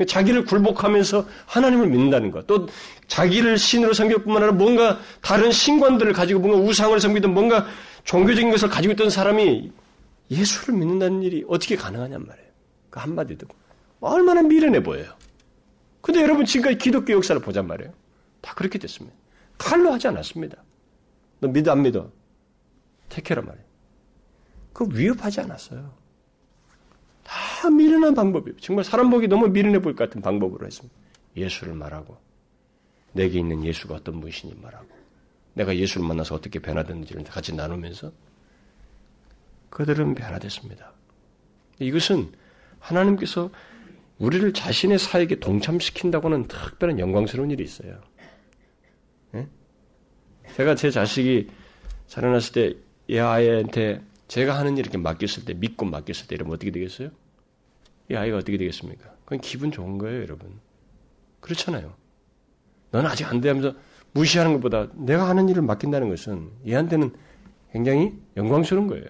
[0.07, 2.67] 자기를 굴복하면서 하나님을 믿는다는 것, 또
[3.07, 7.65] 자기를 신으로 섬길 뿐만 아니라 뭔가 다른 신관들을 가지고 뭔가 우상을 섬기던 뭔가
[8.03, 9.71] 종교적인 것을 가지고 있던 사람이
[10.31, 12.47] 예수를 믿는다는 일이 어떻게 가능하냔 말이에요.
[12.89, 13.55] 그 한마디 듣고.
[13.99, 15.13] 얼마나 미련해 보여요.
[16.01, 17.93] 근데 여러분 지금까지 기독교 역사를 보잔 말이에요.
[18.41, 19.15] 다 그렇게 됐습니다.
[19.57, 20.57] 칼로 하지 않았습니다.
[21.39, 22.11] 너 믿어 안 믿어?
[23.09, 23.62] 택해라 말이에요.
[24.73, 25.93] 그 위협하지 않았어요.
[27.23, 28.57] 다 미련한 방법이에요.
[28.59, 30.95] 정말 사람 보기 너무 미련해 보일 것 같은 방법으로 했습니다.
[31.38, 32.17] 예수를 말하고
[33.13, 34.88] 내게 있는 예수가 어떤 분이신지 말하고
[35.53, 38.12] 내가 예수를 만나서 어떻게 변화됐는지를 같이 나누면서
[39.69, 40.91] 그들은 변화됐습니다.
[41.79, 42.31] 이것은
[42.79, 43.49] 하나님께서
[44.19, 48.01] 우리를 자신의 사역에 동참시킨다고는 특별한 영광스러운 일이 있어요.
[49.31, 49.47] 네?
[50.55, 51.49] 제가 제 자식이
[52.07, 57.09] 자라났을 때이 아이한테 제가 하는 일 이렇게 맡겼을 때, 믿고 맡겼을 때 이러면 어떻게 되겠어요?
[58.09, 59.12] 이 아이가 어떻게 되겠습니까?
[59.23, 60.59] 그건 기분 좋은 거예요, 여러분.
[61.39, 61.93] 그렇잖아요.
[62.91, 63.75] 넌 아직 안 돼 하면서
[64.13, 67.12] 무시하는 것보다 내가 하는 일을 맡긴다는 것은 얘한테는
[67.71, 69.05] 굉장히 영광스러운 거예요.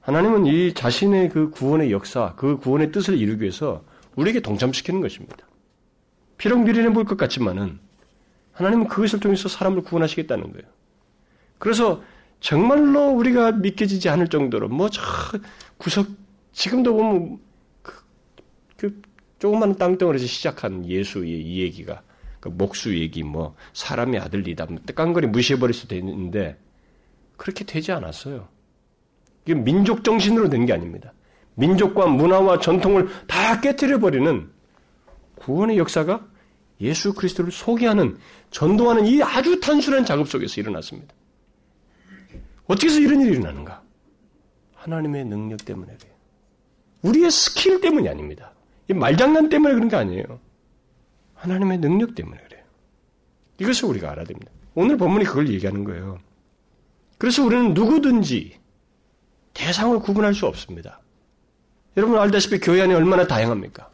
[0.00, 3.84] 하나님은 이 자신의 그 구원의 역사, 그 구원의 뜻을 이루기 위해서
[4.16, 5.46] 우리에게 동참시키는 것입니다.
[6.38, 7.78] 비록 미련해 보일 것 같지만은
[8.52, 10.66] 하나님은 그것을 통해서 사람을 구원하시겠다는 거예요.
[11.58, 12.02] 그래서
[12.40, 15.00] 정말로 우리가 믿겨지지 않을 정도로 뭐 저
[15.76, 16.08] 구석
[16.52, 17.38] 지금도 보면
[17.82, 17.94] 그,
[18.76, 19.02] 그
[19.38, 22.02] 조그만 땅덩어리에서 시작한 예수의 이 얘기가
[22.40, 26.58] 그 목수 얘기 뭐 사람의 아들이다 뭐 깐거리 무시해버릴 수도 있는데
[27.36, 28.48] 그렇게 되지 않았어요.
[29.44, 31.12] 이게 민족 정신으로 된 게 아닙니다.
[31.54, 34.50] 민족과 문화와 전통을 다 깨뜨려 버리는
[35.36, 36.26] 구원의 역사가
[36.80, 38.18] 예수 그리스도를 소개하는
[38.50, 41.14] 전도하는 이 아주 단순한 작업 속에서 일어났습니다.
[42.70, 43.82] 어떻게 해서 이런 일이 일어나는가?
[44.76, 46.14] 하나님의 능력 때문에 그래요.
[47.02, 48.52] 우리의 스킬 때문이 아닙니다.
[48.88, 50.38] 이 말장난 때문에 그런 게 아니에요.
[51.34, 52.62] 하나님의 능력 때문에 그래요.
[53.58, 54.52] 이것을 우리가 알아야 됩니다.
[54.74, 56.20] 오늘 본문이 그걸 얘기하는 거예요.
[57.18, 58.56] 그래서 우리는 누구든지
[59.52, 61.00] 대상을 구분할 수 없습니다.
[61.96, 63.90] 여러분 알다시피 교회 안에 얼마나 다양합니까?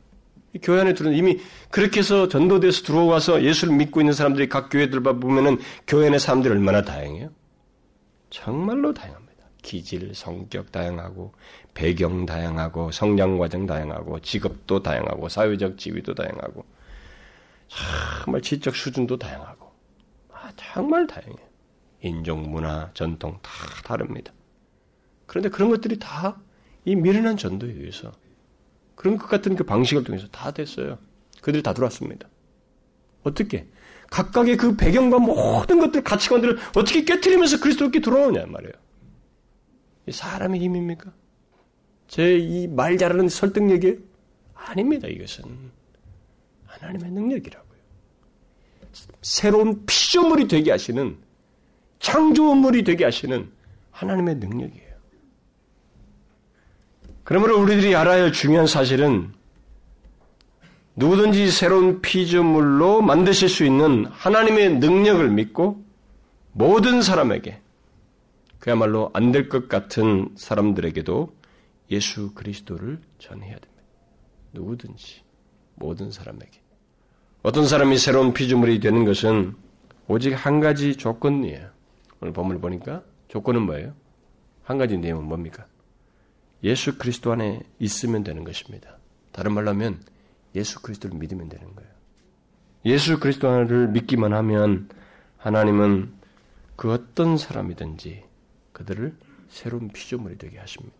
[0.60, 5.56] 교회 안에 들은 이미 그렇게 해서 전도돼서 들어와서 예수를 믿고 있는 사람들이 각 교회들 보면은
[5.86, 7.30] 교회 안에 사람들이 얼마나 다양해요?
[8.30, 9.46] 정말로 다양합니다.
[9.62, 11.32] 기질, 성격 다양하고,
[11.74, 16.64] 배경 다양하고, 성장 과정 다양하고, 직업도 다양하고, 사회적 지위도 다양하고,
[17.68, 19.72] 정말 지적 수준도 다양하고,
[20.32, 21.46] 아, 정말 다양해요.
[22.02, 23.50] 인종, 문화, 전통 다
[23.84, 24.32] 다릅니다.
[25.26, 26.42] 그런데 그런 것들이 다
[26.86, 28.12] 이 미련한 전도에 의해서
[28.94, 30.98] 그런 것 같은 그 방식을 통해서 다 됐어요.
[31.42, 32.28] 그들이 다 들어왔습니다.
[33.24, 33.68] 어떻게?
[34.10, 38.72] 각각의 그 배경과 모든 것들, 가치관들을 어떻게 깨뜨리면서 그리스도께 들어오냐 말이에요.
[40.10, 41.12] 사람의 힘입니까?
[42.08, 43.98] 제 이 말 잘하는 설득력이
[44.54, 45.08] 아닙니다.
[45.08, 45.44] 이것은
[46.66, 47.66] 하나님의 능력이라고요.
[49.22, 51.16] 새로운 피조물이 되게 하시는
[51.98, 53.50] 창조물이 되게 하시는
[53.90, 54.86] 하나님의 능력이에요.
[57.24, 59.32] 그러므로 우리들이 알아야 할 중요한 사실은
[60.96, 65.84] 누구든지 새로운 피조물로 만드실 수 있는 하나님의 능력을 믿고
[66.52, 67.60] 모든 사람에게
[68.58, 71.34] 그야말로 안 될 것 같은 사람들에게도
[71.90, 73.82] 예수 그리스도를 전해야 됩니다.
[74.52, 75.20] 누구든지
[75.74, 76.60] 모든 사람에게
[77.42, 79.54] 어떤 사람이 새로운 피조물이 되는 것은
[80.08, 81.68] 오직 한 가지 조건이에요.
[82.20, 83.92] 오늘 본문을 보니까 조건은 뭐예요?
[84.64, 85.66] 한 가지 내용은 뭡니까?
[86.64, 88.96] 예수 그리스도 안에 있으면 되는 것입니다.
[89.30, 90.00] 다른 말로 하면
[90.56, 91.90] 예수 그리스도를 믿으면 되는 거예요.
[92.86, 94.88] 예수 그리스도를 믿기만 하면
[95.38, 96.12] 하나님은
[96.76, 98.24] 그 어떤 사람이든지
[98.72, 99.16] 그들을
[99.48, 100.96] 새로운 피조물이 되게 하십니다.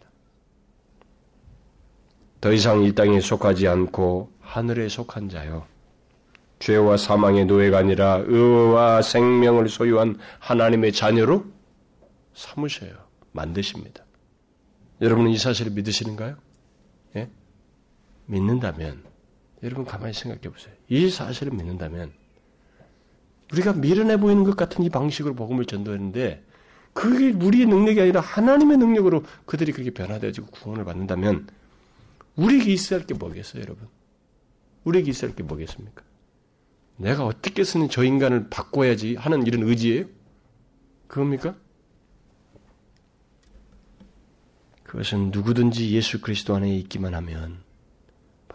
[2.41, 5.67] 더 이상 이 땅에 속하지 않고 하늘에 속한 자요.
[6.59, 11.45] 죄와 사망의 노예가 아니라 의와 생명을 소유한 하나님의 자녀로
[12.35, 12.95] 삼으셔요.
[13.33, 14.05] 만드십니다.
[15.01, 16.37] 여러분은 이 사실을 믿으시는가요?
[17.17, 17.31] 예?
[18.27, 19.03] 믿는다면,
[19.67, 20.73] 여러분 가만히 생각해 보세요.
[20.89, 22.13] 이 사실을 믿는다면,
[23.53, 26.45] 우리가 미련해 보이는 것 같은 이 방식으로 복음을 전도했는데,
[26.93, 31.49] 그게 우리의 능력이 아니라 하나님의 능력으로 그들이 그렇게 변화되어지고 구원을 받는다면,
[32.37, 33.89] 우리에게 있어야 할 게 뭐겠어요, 여러분?
[34.85, 36.03] 우리에게 있어야 할 게 뭐겠습니까?
[36.99, 40.07] 내가 어떻게 쓰는 저 인간을 바꿔야지 하는 이런 의지예요?
[41.09, 41.57] 그겁니까?
[44.85, 47.66] 그것은 누구든지 예수 그리스도 안에 있기만 하면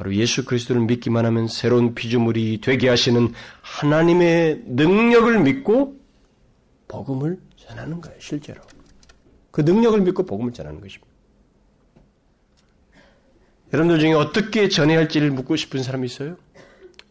[0.02, 5.96] 바로 예수 그리스도를 믿기만 하면 새로운 피조물이 되게 하시는 하나님의 능력을 믿고
[6.88, 8.62] 복음을 전하는 거예요, 실제로.
[9.52, 11.06] 그 능력을 믿고 복음을 전하는 것입니다.
[13.72, 16.36] 여러분들 중에 어떻게 전해야 할지를 묻고 싶은 사람이 있어요?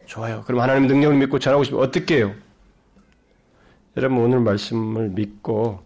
[0.05, 0.43] 좋아요.
[0.45, 2.35] 그럼 하나님의 능력을 믿고 전하고 싶으면 어떻게 해요?
[3.95, 5.81] 여러분 오늘 말씀을 믿고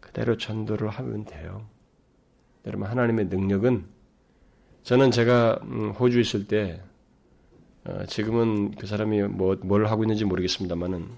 [0.00, 1.66] 그대로 전도를 하면 돼요.
[2.64, 3.84] 여러분 하나님의 능력은
[4.84, 6.80] 저는 제가 음, 호주에 있을 때
[7.84, 11.08] 어, 지금은 그 사람이 뭐 뭘 하고 있는지 모르겠습니다만은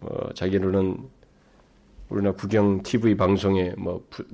[0.00, 1.08] 어, 자기로는
[2.08, 4.24] 우리나라 국영 TV 방송에 뭐 부,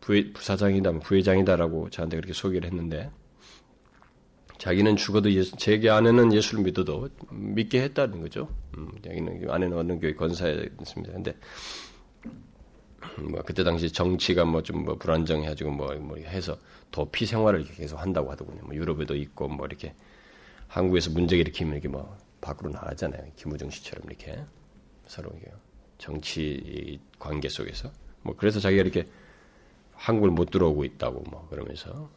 [0.00, 3.10] 부, 부사장이다, 뭐 부회장이다라고 저한테 그렇게 소개를 했는데
[4.58, 8.48] 자기는 죽어도 예수, 제게 아내는 예수를 믿어도 믿게 했다는 거죠.
[8.76, 11.12] 음, 자기는 아내는 어느 교회 권사였습니다.
[11.12, 11.34] 근데
[13.18, 16.56] 뭐 그때 당시 정치가 뭐 좀뭐 뭐 불안정해가지고 뭐, 뭐 해서
[16.90, 18.62] 도피 생활을 계속 한다고 하더군요.
[18.64, 19.94] 뭐 유럽에도 있고 뭐 이렇게
[20.68, 23.32] 한국에서 문제 일으키면 이렇게 뭐 밖으로 나가잖아요.
[23.36, 24.38] 김우정 씨처럼 이렇게
[25.06, 25.30] 서로
[25.98, 27.90] 정치 관계 속에서
[28.22, 29.06] 뭐 그래서 자기가 이렇게
[29.94, 32.10] 한국을 못 들어오고 있다고 뭐 그러면서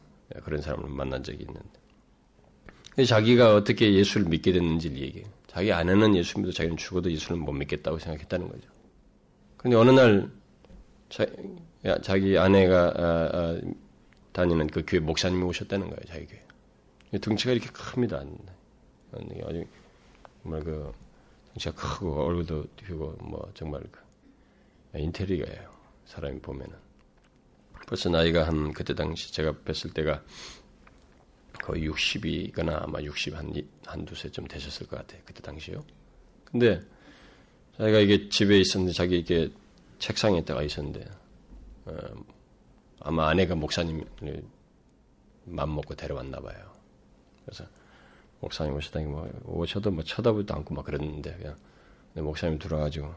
[0.44, 5.28] 그런 사람을 만난 적이 있는데 자기가 어떻게 예수를 믿게 됐는지를 얘기해요.
[5.48, 8.70] 자기 아내는 예수 믿어 자기는 죽어도 예수를 못 믿겠다고 생각했다는 거죠.
[9.58, 10.32] 근데 어느 날
[11.10, 13.62] 자, 기 아내가 아, 아,
[14.34, 16.02] 다니는 그 교회 목사님이 오셨다는 거예요.
[16.08, 17.20] 자기 교회.
[17.20, 18.24] 등치가 이렇게 큽니다.
[19.46, 19.66] 아주
[20.44, 20.92] 정말 그
[21.54, 25.70] 등치가 크고 얼굴도 크고 뭐 정말 그 인테리어예요.
[26.06, 26.76] 사람이 보면은
[27.88, 30.24] 벌써 나이가 한 그때 당시 제가 뵀을 때가
[31.62, 33.54] 거의 60이거나 아마 60 한,
[33.86, 35.22] 한 두세 좀 되셨을 것 같아요.
[35.26, 35.84] 그때 당시요.
[36.44, 36.82] 근데
[37.78, 39.50] 자기가 이게 집에 있었는데 자기 이게
[40.00, 41.06] 책상에 있다가 있었는데
[41.86, 41.98] 어,
[43.00, 44.44] 아마 아내가 목사님을
[45.46, 46.74] 맘먹고 데려왔나 봐요.
[47.46, 47.66] 그래서
[48.40, 51.56] 목사님 오셨다니 뭐 오셔도 뭐 쳐다보지도 않고 막 그랬는데 그냥
[52.16, 53.14] 목사님 들어와가지고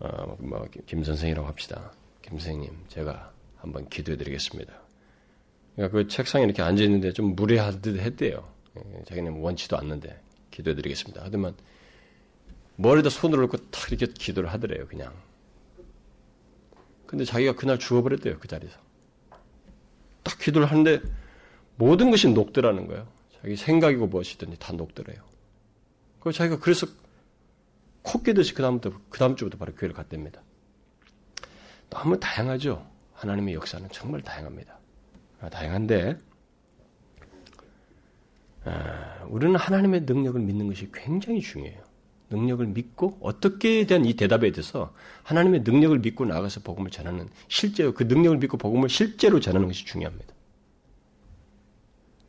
[0.00, 1.92] 어, 뭐김 선생이라고 합시다.
[2.22, 4.72] 김 선생님 제가 한번 기도해드리겠습니다.
[5.74, 8.48] 그러니까 그 책상에 이렇게 앉아 있는데 좀 무례하듯 했대요.
[8.76, 11.24] 예, 자기는 원치도 않는데 기도해드리겠습니다.
[11.24, 11.54] 하더만
[12.76, 14.86] 머리에다 손을 얹고 탁 이렇게 기도를 하더래요.
[14.86, 15.12] 그냥.
[17.06, 18.38] 근데 자기가 그날 죽어버렸대요.
[18.38, 18.78] 그 자리에서.
[20.22, 21.00] 딱 기도를 하는데
[21.76, 23.06] 모든 것이 녹더라는 거예요.
[23.40, 25.22] 자기 생각이고 무엇이든지 다 녹더래요.
[26.20, 26.86] 그 자기가 그래서
[28.02, 30.42] 코 깨듯이 그 다음부터 그 다음 주부터 바로 교회를 갔답니다.
[31.90, 32.84] 너무 다양하죠.
[33.14, 34.78] 하나님의 역사는 정말 다양합니다.
[35.40, 36.18] 아, 다양한데
[38.64, 41.85] 아, 우리는 하나님의 능력을 믿는 것이 굉장히 중요해요.
[42.30, 48.04] 능력을 믿고 어떻게 대한 이 대답에 대해서 하나님의 능력을 믿고 나가서 복음을 전하는 실제로 그
[48.04, 50.34] 능력을 믿고 복음을 실제로 전하는 것이 중요합니다.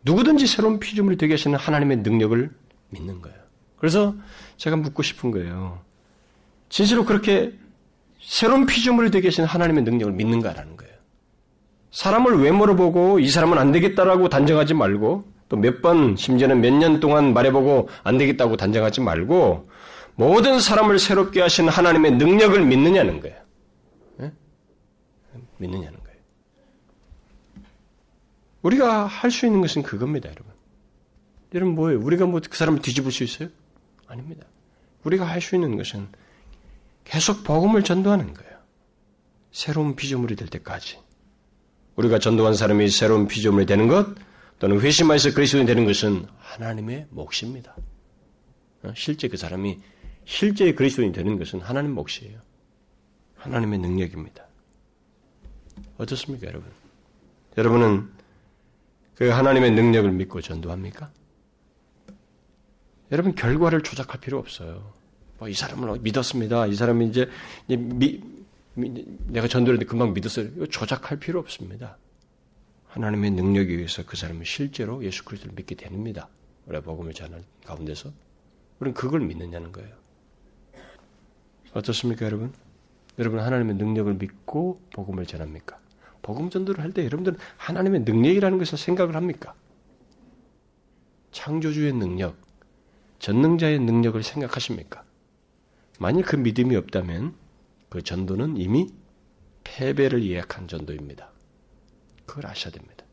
[0.03, 2.49] 누구든지 새로운 피조물이 되게 하시는 하나님의 능력을
[2.89, 3.37] 믿는 거예요.
[3.77, 4.15] 그래서
[4.57, 5.81] 제가 묻고 싶은 거예요.
[6.69, 7.53] 진실로 그렇게
[8.21, 10.93] 새로운 피조물이 되게 하시는 하나님의 능력을 믿는가라는 거예요.
[11.91, 16.99] 사람을 외모로 보고 이 사람은 안 되겠다라고 단정하지 말고 또 몇 번, 심지어는 몇 년
[16.99, 19.69] 동안 말해보고 안 되겠다고 단정하지 말고
[20.17, 23.37] 모든 사람을 새롭게 하신 하나님의 능력을 믿느냐는 거예요.
[24.17, 24.31] 네?
[25.59, 26.17] 믿느냐는 거예요.
[28.63, 30.51] 우리가 할 수 있는 것은 그겁니다, 여러분.
[31.53, 31.99] 여러분 뭐예요?
[32.01, 33.49] 우리가 뭐 그 사람을 뒤집을 수 있어요?
[34.07, 34.45] 아닙니다.
[35.03, 36.07] 우리가 할 수 있는 것은
[37.05, 38.57] 계속 복음을 전도하는 거예요.
[39.51, 40.97] 새로운 피조물이 될 때까지.
[41.95, 44.15] 우리가 전도한 사람이 새로운 피조물이 되는 것
[44.59, 47.75] 또는 회심하여서 그리스도인이 되는 것은 하나님의 몫입니다.
[48.83, 48.93] 어?
[48.95, 49.79] 실제 그 사람이
[50.27, 52.37] 실제 그리스도인이 되는 것은 하나님 몫이에요.
[53.37, 54.45] 하나님의 능력입니다.
[55.97, 56.69] 어떻습니까, 여러분?
[57.57, 58.09] 여러분은
[59.15, 61.09] 그 하나님의 능력을 믿고 전도합니까?
[63.09, 64.93] 여러분 결과를 조작할 필요 없어요.
[65.39, 66.67] 뭐 이 사람을 믿었습니다.
[66.67, 67.29] 이 사람이 이제
[67.67, 68.21] 미,
[68.73, 70.67] 미, 내가 전도를 했는데 금방 믿었어요.
[70.67, 71.97] 조작할 필요 없습니다.
[72.87, 76.27] 하나님의 능력에 의해서 그 사람은 실제로 예수 그리스도를 믿게 됩니다.
[76.65, 78.11] 우리가 복음을 전하는 가운데서
[78.81, 79.95] 우리는 그걸 믿느냐는 거예요.
[81.73, 82.53] 어떻습니까, 여러분?
[83.19, 85.77] 여러분 하나님의 능력을 믿고 복음을 전합니까?
[86.21, 89.53] 복음 전도를 할 때 여러분들은 하나님의 능력이라는 것을 생각을 합니까?
[91.31, 92.35] 창조주의 능력,
[93.19, 95.03] 전능자의 능력을 생각하십니까?
[95.99, 97.33] 만일 그 믿음이 없다면
[97.89, 98.87] 그 전도는 이미
[99.63, 101.31] 패배를 예약한 전도입니다.
[102.25, 103.05] 그걸 아셔야 됩니다.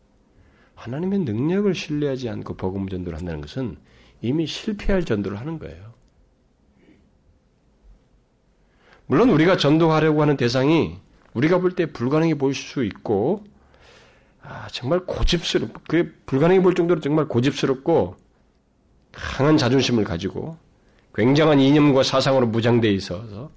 [0.75, 3.79] 하나님의 능력을 신뢰하지 않고 복음 전도를 한다는 것은
[4.21, 5.95] 이미 실패할 전도를 하는 거예요.
[9.07, 10.99] 물론 우리가 전도하려고 하는 대상이
[11.35, 13.45] 우리가 볼 때 불가능해 보일 수 있고
[14.43, 18.17] 아, 정말 고집스럽, 그게 불가능해 보일 정도로 정말 고집스럽고
[19.13, 20.57] 강한 자존심을 가지고
[21.15, 23.51] 굉장한 이념과 사상으로 무장되어 있어서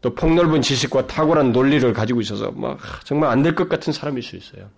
[0.00, 4.36] 또 폭넓은 지식과 탁월한 논리를 가지고 있어서 막 정말 안 될 것 같은 사람일 수
[4.36, 4.68] 있어요.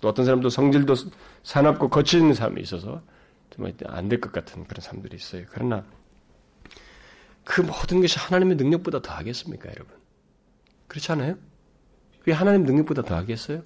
[0.00, 0.94] 또 어떤 사람도 성질도
[1.42, 3.00] 사납고 거친 사람이 있어서
[3.54, 5.44] 정말 안 될 것 같은 그런 사람들이 있어요.
[5.50, 5.84] 그러나
[7.44, 9.94] 그 모든 것이 하나님의 능력보다 더 하겠습니까, 여러분?
[10.88, 11.36] 그렇지 않아요?
[12.20, 13.62] 그게 하나님 능력보다 더 하겠어요?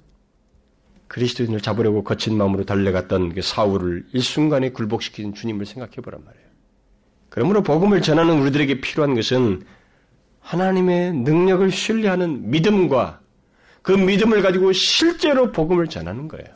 [1.06, 6.46] 그리스도인을 잡으려고 거친 마음으로 달려갔던 그 사울을 일순간에 굴복시킨 주님을 생각해 보란 말이에요.
[7.30, 9.62] 그러므로 복음을 전하는 우리들에게 필요한 것은
[10.40, 13.20] 하나님의 능력을 신뢰하는 믿음과
[13.82, 16.48] 그 믿음을 가지고 실제로 복음을 전하는 거예요.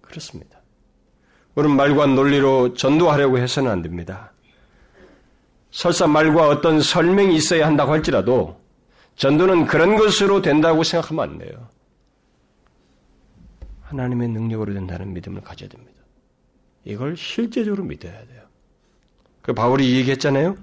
[0.00, 0.60] 그렇습니다.
[1.54, 4.32] 우리는 말과 논리로 전도하려고 해서는 안 됩니다.
[5.76, 8.58] 설사 말과 어떤 설명이 있어야 한다고 할지라도
[9.16, 11.68] 전도는 그런 것으로 된다고 생각하면 안 돼요.
[13.82, 15.92] 하나님의 능력으로 된다는 믿음을 가져야 됩니다.
[16.84, 18.42] 이걸 실제적으로 믿어야 돼요.
[19.42, 20.56] 그 바울이 얘기했잖아요.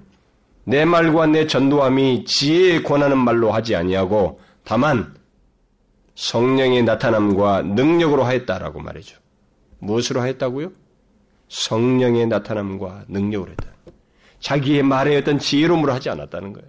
[0.64, 5.14] 내 말과 내 전도함이 지혜에 권하는 말로 하지 아니하고 다만
[6.16, 9.16] 성령의 나타남과 능력으로 하였다라고 말이죠.
[9.78, 10.72] 무엇으로 하였다고요?
[11.50, 13.73] 성령의 나타남과 능력으로 했다.
[14.44, 16.68] 자기의 말에 어떤 지혜로움으로 하지 않았다는 거예요.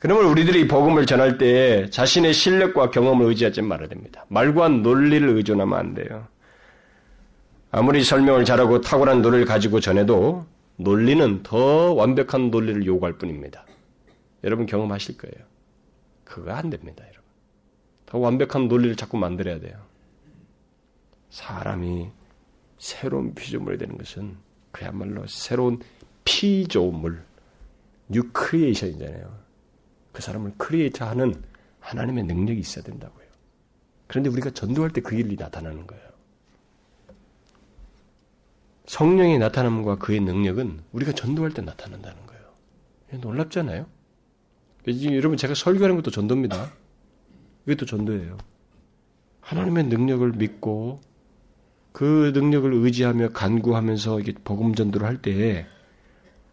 [0.00, 4.24] 그러면 우리들이 복음을 전할 때 자신의 실력과 경험을 의지하지 말아야 됩니다.
[4.28, 6.26] 말과 논리를 의존하면 안 돼요.
[7.70, 13.64] 아무리 설명을 잘하고 탁월한 논리를 가지고 전해도 논리는 더 완벽한 논리를 요구할 뿐입니다.
[14.42, 15.46] 여러분 경험하실 거예요.
[16.24, 17.22] 그거 안 됩니다, 여러분.
[18.04, 19.78] 더 완벽한 논리를 자꾸 만들어야 돼요.
[21.30, 22.08] 사람이
[22.78, 25.80] 새로운 피조물이 되는 것은 그야말로 새로운
[26.24, 27.24] 피조물,
[28.08, 29.38] new creation이잖아요.
[30.12, 31.42] 그 사람을 create 하는
[31.80, 33.26] 하나님의 능력이 있어야 된다고요.
[34.06, 36.08] 그런데 우리가 전도할 때 그 일이 나타나는 거예요.
[38.86, 42.42] 성령의 나타남과 그의 능력은 우리가 전도할 때 나타난다는 거예요.
[43.20, 43.86] 놀랍잖아요?
[45.12, 46.72] 여러분 제가 설교하는 것도 전도입니다.
[47.66, 48.38] 이것도 전도예요.
[49.40, 51.00] 하나님의 능력을 믿고
[51.98, 55.66] 그 능력을 의지하며 간구하면서 이게 복음 전도를 할 때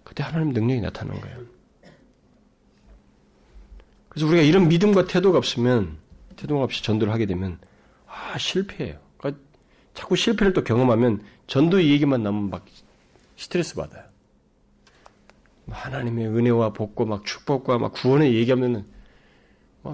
[0.04, 1.38] 그때 하나님 능력이 나타나는 거예요.
[4.10, 5.98] 그래서 우리가 이런 믿음과 태도가 없으면
[6.36, 7.60] 태도가 없이 전도를 하게 되면
[8.08, 8.98] 아 실패해요.
[9.20, 9.40] 그러니까
[9.94, 12.66] 자꾸 실패를 또 경험하면 전도 얘기만 나오면 막
[13.38, 14.04] 스트레스 받아요.
[15.70, 18.84] 하나님의 은혜와 복과 막 축복과 막 구원의 얘기하면은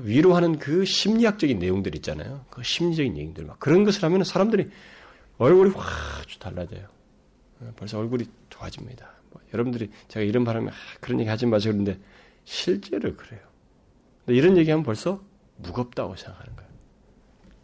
[0.03, 2.45] 위로하는 그 심리학적인 내용들 있잖아요.
[2.49, 4.69] 그 심리적인 얘기들 막 그런 것을 하면 사람들이
[5.41, 5.88] 얼굴이 확
[6.39, 6.88] 달라져요.
[7.75, 9.10] 벌써 얼굴이 좋아집니다.
[9.32, 11.99] 뭐 여러분들이 제가 이런 바람에 아, 그런 얘기 하지 마세요 그런데
[12.43, 13.41] 실제로 그래요.
[14.27, 15.19] 이런 얘기하면 벌써
[15.58, 16.69] 무겁다고 생각하는 거예요.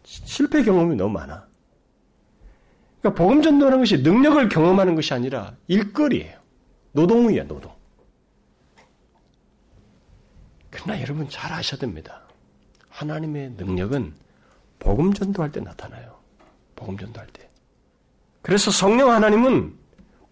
[0.02, 1.46] 실패 경험이 너무 많아.
[3.00, 6.36] 그러니까 복음 전도하는 것이 능력을 경험하는 것이 아니라 일거리예요.
[6.92, 7.72] 노동이야, 노동.
[10.70, 12.22] 그러나 여러분 잘 아셔야 됩니다.
[12.88, 14.14] 하나님의 능력은
[14.80, 16.18] 복음 전도할 때 나타나요.
[16.74, 17.47] 복음 전도할 때.
[18.42, 19.74] 그래서 성령 하나님은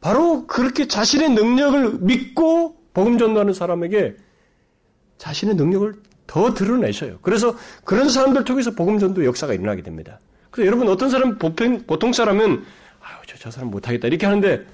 [0.00, 4.16] 바로 그렇게 자신의 능력을 믿고 복음 전도하는 사람에게
[5.18, 5.94] 자신의 능력을
[6.26, 7.18] 더 드러내셔요.
[7.22, 10.18] 그래서 그런 사람들 통해서 복음 전도 역사가 일어나게 됩니다.
[10.50, 12.64] 그래서 여러분 어떤 사람 보통, 보통 사람은
[13.00, 14.66] 아유 저, 저 사람 못하겠다 이렇게 하는데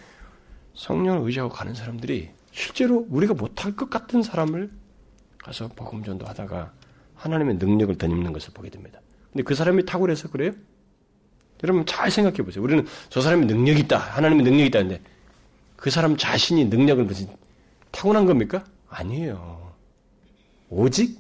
[0.75, 4.71] 성령을 의지하고 가는 사람들이 실제로 우리가 못할 것 같은 사람을
[5.39, 6.73] 가서 복음 전도 하다가
[7.15, 9.01] 하나님의 능력을 덧입는 것을 보게 됩니다.
[9.33, 10.53] 근데 그 사람이 탁월해서 그래요?
[11.63, 12.63] 여러분 잘 생각해 보세요.
[12.63, 13.99] 우리는 저 사람이 능력이 있다.
[13.99, 15.01] 하나님의 능력이 있다는데
[15.77, 17.29] 그 사람 자신이 능력을 무슨
[17.91, 18.65] 타고난 겁니까?
[18.89, 19.73] 아니에요.
[20.69, 21.19] 오직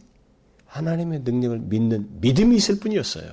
[0.67, 3.31] 하나님의 능력을 믿는 믿음이 있을 뿐이었어요.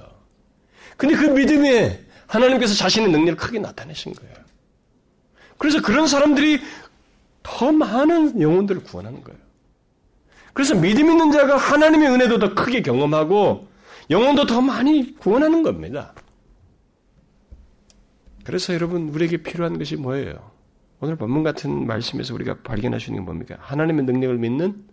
[0.98, 4.34] 근데 그 믿음에 하나님께서 자신의 능력을 크게 나타내신 거예요.
[5.58, 6.60] 그래서 그런 사람들이
[7.44, 9.40] 더 많은 영혼들을 구원하는 거예요.
[10.54, 13.68] 그래서 믿음 있는 자가 하나님의 은혜도 더 크게 경험하고
[14.10, 16.14] 영혼도 더 많이 구원하는 겁니다.
[18.50, 20.50] 그래서 여러분 우리에게 필요한 것이 뭐예요?
[21.02, 23.58] 오늘 본문 같은 말씀에서 우리가 발견할 수 있는 게 뭡니까?
[23.60, 24.88] 하나님의 능력을 믿는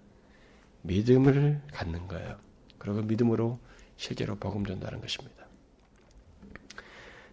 [0.83, 2.37] 믿음을 갖는 거예요.
[2.77, 3.59] 그리고 믿음으로
[3.97, 5.47] 실제로 복음 전달하는 것입니다.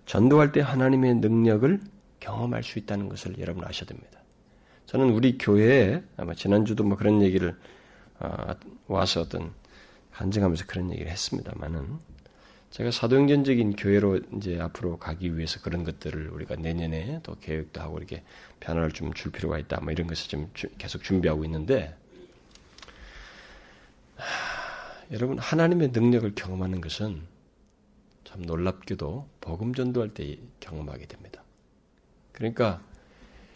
[0.06, 1.82] 전도할 때 하나님의 능력을
[2.22, 4.22] 경험할 수 있다는 것을 여러분 아셔야 됩니다.
[4.86, 7.54] 저는 우리 교회에 아마 지난주도 뭐 그런 얘기를
[8.20, 8.54] 어,
[8.88, 9.52] 와서 어떤
[10.14, 12.13] 간증하면서 그런 얘기를 했습니다만은
[12.74, 18.24] 제가 사도행전적인 교회로 이제 앞으로 가기 위해서 그런 것들을 우리가 내년에 또 계획도 하고 이렇게
[18.60, 19.80] 변화를 좀 줄 필요가 있다.
[19.82, 21.96] 뭐 이런 것을 좀 계속 준비하고 있는데
[24.16, 24.26] 하,
[25.12, 27.22] 여러분 하나님의 능력을 경험하는 것은
[28.24, 31.44] 참 놀랍게도 복음 전도할 때 경험하게 됩니다.
[32.32, 32.82] 그러니까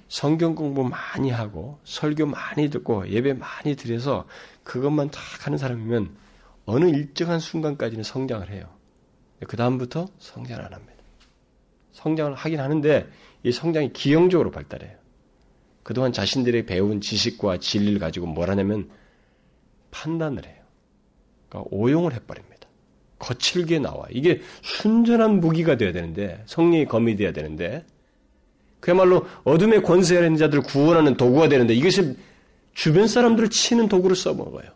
[0.10, 4.28] 성경 공부 많이 하고 설교 많이 듣고 예배 많이 드려서
[4.64, 6.16] 그것만 다 하는 사람이면
[6.68, 8.77] 어느 일정한 순간까지는 성장을 해요.
[9.46, 10.94] 그 다음부터 성장 안 합니다.
[11.92, 13.08] 성장을 하긴 하는데
[13.44, 14.98] 이 성장이 기형적으로 발달해요.
[15.84, 18.90] 그동안 자신들이 배운 지식과 진리를 가지고 뭘 하냐면
[19.92, 20.62] 판단을 해요.
[21.50, 22.68] 그러니까 오용을 해버립니다.
[23.20, 24.06] 거칠게 나와.
[24.12, 27.86] 이게 순전한 무기가 되어야 되는데 성령의 검이 되어야 되는데
[28.80, 32.16] 그야말로 어둠의 권세에 있는 자들을 구원하는 도구가 되는데 이것이
[32.74, 34.70] 주변 사람들을 치는 도구로 써먹어요.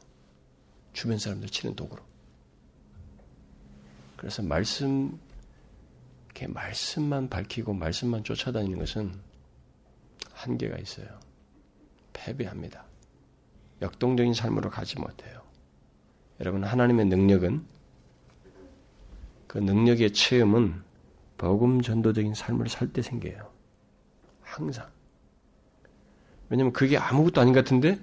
[0.93, 2.01] 주변 사람들 치는 도구로.
[4.21, 5.19] 그래서 말씀,
[6.25, 9.11] 이렇게 말씀만 밝히고 말씀만 쫓아다니는 것은
[10.31, 11.07] 한계가 있어요.
[12.13, 12.85] 패배합니다.
[13.81, 15.41] 역동적인 삶으로 가지 못해요.
[16.39, 17.65] 여러분, 하나님의 능력은
[19.47, 20.83] 그 능력의 체험은
[21.39, 23.51] 복음 전도적인 삶을 살 때 생겨요.
[24.43, 24.87] 항상.
[26.47, 27.99] 왜냐면 그게 아무것도 아닌 것 같은데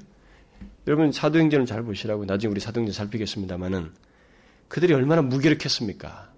[0.88, 3.92] 여러분 사도행전을 잘 보시라고 나중에 우리 사도행전 살피겠습니다만은
[4.68, 6.28] 그들이 얼마나 무기력했습니까?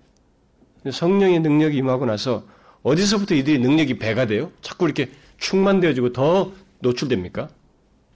[0.90, 2.44] 성령의 능력이 임하고 나서
[2.82, 4.50] 어디서부터 이들의 능력이 배가 돼요?
[4.62, 7.50] 자꾸 이렇게 충만되어지고 더 노출됩니까?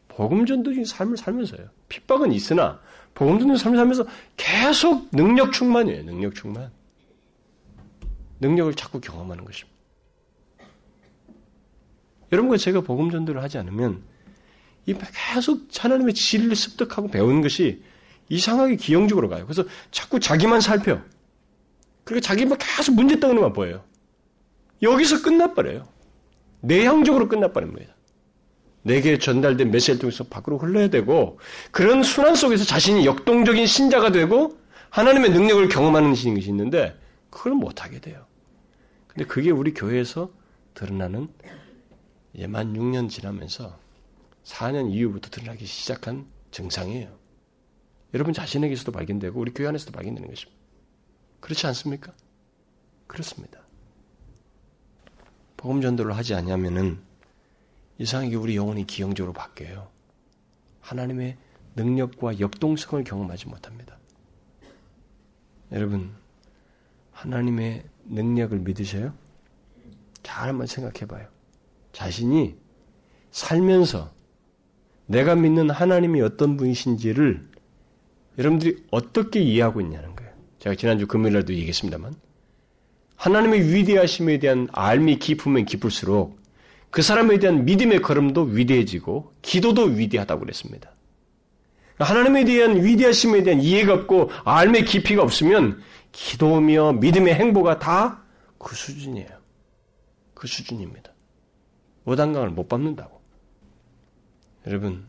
[0.09, 1.69] 복음 전도적인 삶을 살면서요.
[1.89, 2.81] 핍박은 있으나
[3.15, 4.07] 복음 전도 삶을 살면서
[4.37, 6.05] 계속 능력 충만이에요.
[6.05, 6.71] 능력 충만.
[8.41, 9.75] 능력을 자꾸 경험하는 것입니다.
[12.33, 14.03] 여러분과 제가 복음 전도를 하지 않으면
[14.87, 14.95] 이
[15.35, 17.83] 계속 하나님의 진리를 습득하고 배우는 것이
[18.29, 19.45] 이상하게 기형적으로 가요.
[19.45, 21.01] 그래서 자꾸 자기만 살펴.
[22.05, 23.85] 그리고 자기만 계속 문제 떠는 것만 보여요.
[24.83, 25.87] 여기서 끝나버려요.
[26.61, 27.95] 내향적으로 끝나버립니다.
[28.83, 31.39] 내게 전달된 메시지를 통해서 밖으로 흘러야 되고
[31.71, 34.59] 그런 순환 속에서 자신이 역동적인 신자가 되고
[34.91, 36.99] 하나님의 능력을 경험하는 것이 있는데
[37.31, 38.27] 그걸 못하게 돼요.
[39.09, 40.31] 근데 그게 우리 교회에서
[40.75, 41.29] 드러나는
[42.37, 43.79] 예만 6년 지나면서
[44.45, 47.09] 4년 이후부터 드러나기 시작한 증상이에요.
[48.15, 50.59] 여러분 자신에게서도 발견되고 우리 교회 안에서도 발견되는 것입니다.
[51.41, 52.13] 그렇지 않습니까?
[53.09, 53.61] 그렇습니다.
[55.57, 56.99] 복음 전도를 하지 않냐면은
[57.99, 59.89] 이상하게 우리 영혼이 기형적으로 바뀌어요.
[60.81, 61.37] 하나님의
[61.75, 63.99] 능력과 역동성을 경험하지 못합니다.
[65.73, 66.13] 여러분,
[67.13, 69.13] 하나님의 능력을 믿으셔요?
[70.23, 71.27] 잘 한번 생각해 봐요.
[71.93, 72.57] 자신이
[73.33, 74.13] 살면서
[75.07, 77.54] 내가 믿는 하나님이 어떤 분이신지를
[78.39, 80.33] 여러분들이 어떻게 이해하고 있냐는 거예요.
[80.59, 82.15] 제가 지난주 금요일 날도 얘기했습니다만
[83.17, 86.37] 하나님의 위대하심에 대한 알미 깊으면 깊을수록
[86.91, 90.93] 그 사람에 대한 믿음의 걸음도 위대해지고 기도도 위대하다고 그랬습니다.
[91.99, 95.81] 하나님에 대한 위대하심에 대한 이해가 없고 알의 깊이가 없으면
[96.13, 98.25] 기도며 믿음의 행보가 다
[98.65, 99.29] 그 수준이에요.
[100.33, 101.13] 그 수준입니다.
[102.05, 103.21] 무단강을 못 밟는다고.
[104.67, 105.07] 여러분,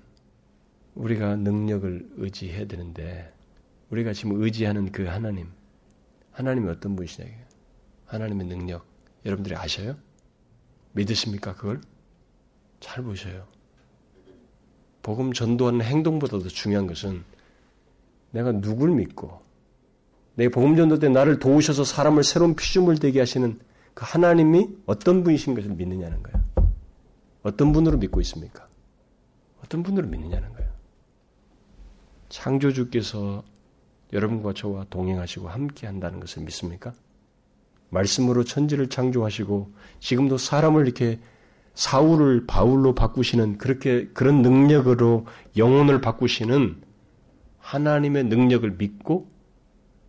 [0.95, 3.31] 우리가 능력을 의지해야 되는데,
[3.91, 5.47] 우리가 지금 의지하는 그 하나님,
[6.31, 7.27] 하나님이 어떤 분이시냐,
[8.05, 8.85] 하나님의 능력,
[9.25, 9.95] 여러분들이 아셔요?
[10.93, 11.81] 믿으십니까, 그걸?
[12.79, 13.45] 잘 보셔요.
[15.01, 17.23] 복음 전도하는 행동보다도 중요한 것은
[18.31, 19.39] 내가 누굴 믿고,
[20.35, 23.57] 내 복음 전도 때 나를 도우셔서 사람을 새로운 피조물 되게 하시는
[23.93, 26.43] 그 하나님이 어떤 분이신 것을 믿느냐는 거예요.
[27.43, 28.67] 어떤 분으로 믿고 있습니까?
[29.63, 30.74] 어떤 분으로 믿느냐는 거예요.
[32.30, 33.43] 창조주께서
[34.13, 36.93] 여러분과 저와 동행하시고 함께 한다는 것을 믿습니까?
[37.89, 41.19] 말씀으로 천지를 창조하시고 지금도 사람을 이렇게
[41.73, 45.26] 사울을 바울로 바꾸시는 그렇게 그런 능력으로
[45.57, 46.82] 영혼을 바꾸시는
[47.59, 49.30] 하나님의 능력을 믿고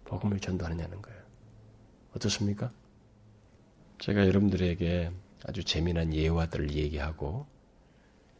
[0.05, 1.19] 복음을 전도하느냐는 거예요.
[2.15, 2.71] 어떻습니까?
[3.99, 5.11] 제가 여러분들에게
[5.45, 7.47] 아주 재미난 예화들을 얘기하고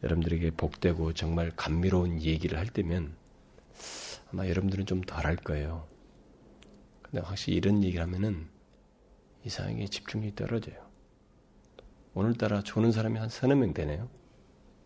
[0.03, 3.16] 여러분들에게 복되고 정말 감미로운 얘기를 할 때면
[4.31, 5.87] 아마 여러분들은 좀 덜할 거예요.
[7.01, 8.47] 근데 확실히 이런 얘기를 하면은
[9.43, 10.75] 이상하게 집중력이 떨어져요.
[12.13, 14.09] 오늘따라 조는 사람이 한 서너 명 되네요.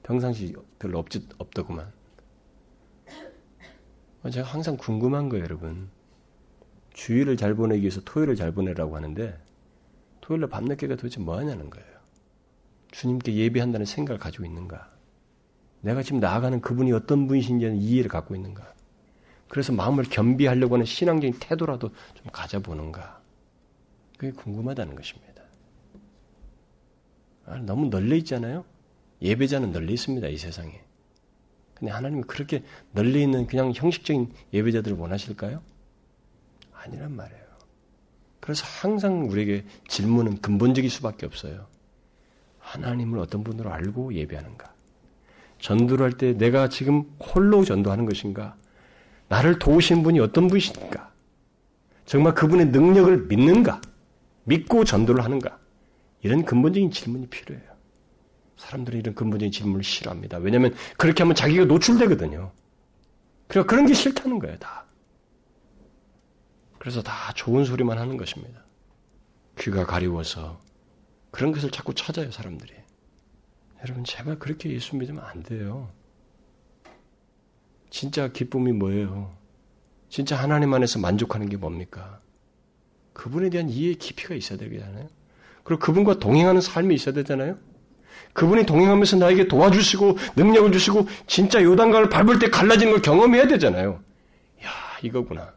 [0.04, 1.92] 평상시 별로 없지, 없더구만.
[4.32, 5.90] 제가 항상 궁금한 거예요, 여러분.
[6.94, 9.42] 주일을 잘 보내기 위해서 토요일을 잘 보내라고 하는데,
[10.20, 11.88] 토요일날 밤늦게가 도대체 뭐 하냐는 거예요.
[12.92, 14.92] 주님께 예배한다는 생각을 가지고 있는가?
[15.80, 18.76] 내가 지금 나아가는 그분이 어떤 분이신지는 이해를 갖고 있는가?
[19.52, 23.22] 그래서 마음을 겸비하려고 하는 신앙적인 태도라도 좀 가져보는가?
[24.18, 25.44] 그게 궁금하다는 것입니다.
[27.46, 28.64] 아, 너무 널려 있잖아요?
[29.22, 30.82] 예배자는 널려 있습니다, 이 세상에.
[31.74, 35.62] 근데 하나님은 그렇게 널려 있는 그냥 형식적인 예배자들을 원하실까요?
[36.72, 37.44] 아니란 말이에요.
[38.40, 41.68] 그래서 항상 우리에게 질문은 근본적일 수밖에 없어요.
[42.60, 44.74] 하나님을 어떤 분으로 알고 예배하는가?
[45.60, 48.56] 전도를 할 때 내가 지금 홀로 전도하는 것인가?
[49.32, 51.10] 나를 도우신 분이 어떤 분이신가?
[52.06, 53.80] 정말 그분의 능력을 믿는가?
[54.44, 55.58] 믿고 전도를 하는가?
[56.20, 57.72] 이런 근본적인 질문이 필요해요.
[58.58, 60.38] 사람들은 이런 근본적인 질문을 싫어합니다.
[60.40, 62.52] 왜냐하면 그렇게 하면 자기가 노출되거든요.
[63.48, 64.86] 그러니까 그런 게 싫다는 거예요, 다.
[66.78, 68.66] 그래서 다 좋은 소리만 하는 것입니다.
[69.58, 70.60] 귀가 가리워서
[71.32, 72.74] 그런 것을 자꾸 찾아요, 사람들이.
[73.82, 75.90] 여러분, 제발 그렇게 예수 믿으면 안 돼요.
[77.92, 79.32] 진짜 기쁨이 뭐예요?
[80.10, 82.20] 진짜 하나님 안에서 만족하는 게 뭡니까?
[83.14, 85.08] 그분에 대한 이해의 깊이가 있어야 되잖아요.
[85.64, 87.58] 그리고 그분과 동행하는 삶이 있어야 되잖아요.
[88.34, 94.02] 그분이 동행하면서 나에게 도와주시고 능력을 주시고 진짜 요단강을 밟을 때 갈라지는 걸 경험해야 되잖아요.
[94.64, 94.70] 야
[95.04, 95.54] 이거구나.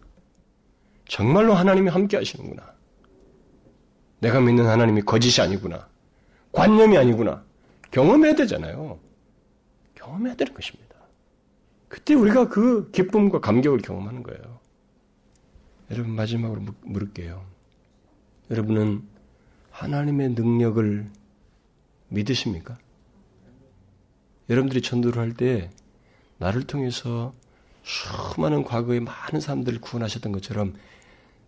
[1.07, 2.75] 정말로 하나님이 함께 하시는구나.
[4.19, 5.89] 내가 믿는 하나님이 거짓이 아니구나.
[6.51, 7.45] 관념이 아니구나.
[7.93, 8.99] 경험해야 되잖아요.
[9.95, 10.94] 경험해야 되는 것입니다.
[11.95, 14.59] 그때 우리가 그 기쁨과 감격을 경험하는 거예요.
[15.93, 17.47] 여러분 마지막으로 물을게요.
[18.51, 19.05] 여러분은
[19.71, 21.07] 하나님의 능력을
[22.09, 22.77] 믿으십니까?
[24.51, 25.71] 여러분들이 전도를 할 때
[26.39, 27.33] 나를 통해서
[27.85, 30.75] 수많은 과거에 많은 사람들을 구원하셨던 것처럼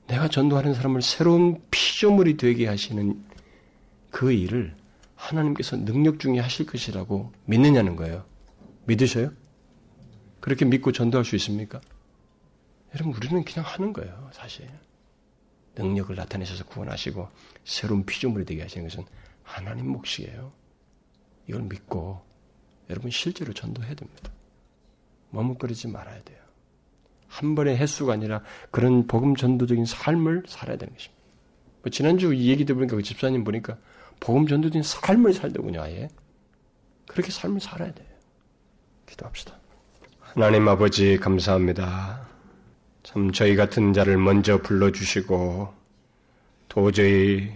[0.06, 3.20] 내가 전도하는 사람을 새로운 피조물이 되게 하시는
[4.12, 4.76] 그 일을
[5.16, 8.24] 하나님께서 능력 중에 하실 것이라고 믿느냐는 거예요.
[8.84, 9.32] 믿으셔요?
[10.46, 11.80] 그렇게 믿고 전도할 수 있습니까?
[12.94, 14.70] 여러분, 우리는 그냥 하는 거예요, 사실.
[15.74, 17.28] 능력을 나타내셔서 구원하시고
[17.64, 19.04] 새로운 피조물이 되게 하시는 것은
[19.42, 20.52] 하나님 몫이에요.
[21.48, 22.22] 이걸 믿고
[22.88, 24.30] 여러분 실제로 전도해야 됩니다.
[25.30, 26.38] 머뭇거리지 말아야 돼요.
[27.26, 31.24] 한 번의 횟수가 아니라 그런 복음 전도적인 삶을 살아야 되는 것입니다.
[31.82, 33.78] 뭐 지난주 이 얘기 들어보니까 그 집사님 보니까
[34.20, 36.08] 복음 전도적인 삶을 살더군요, 아예.
[37.08, 38.06] 그렇게 삶을 살아야 돼요.
[39.06, 39.65] 기도합시다.
[40.38, 42.28] 하나님 아버지 감사합니다.
[43.02, 45.72] 참 저희 같은 자를 먼저 불러주시고
[46.68, 47.50] 도저히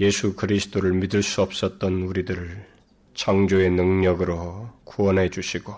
[0.00, 2.66] 예수 그리스도를 믿을 수 없었던 우리들을
[3.12, 5.74] 창조의 능력으로 구원해 주시고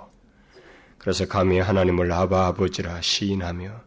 [0.99, 3.83] 그래서 감히 하나님을 아바 아버지라 시인하며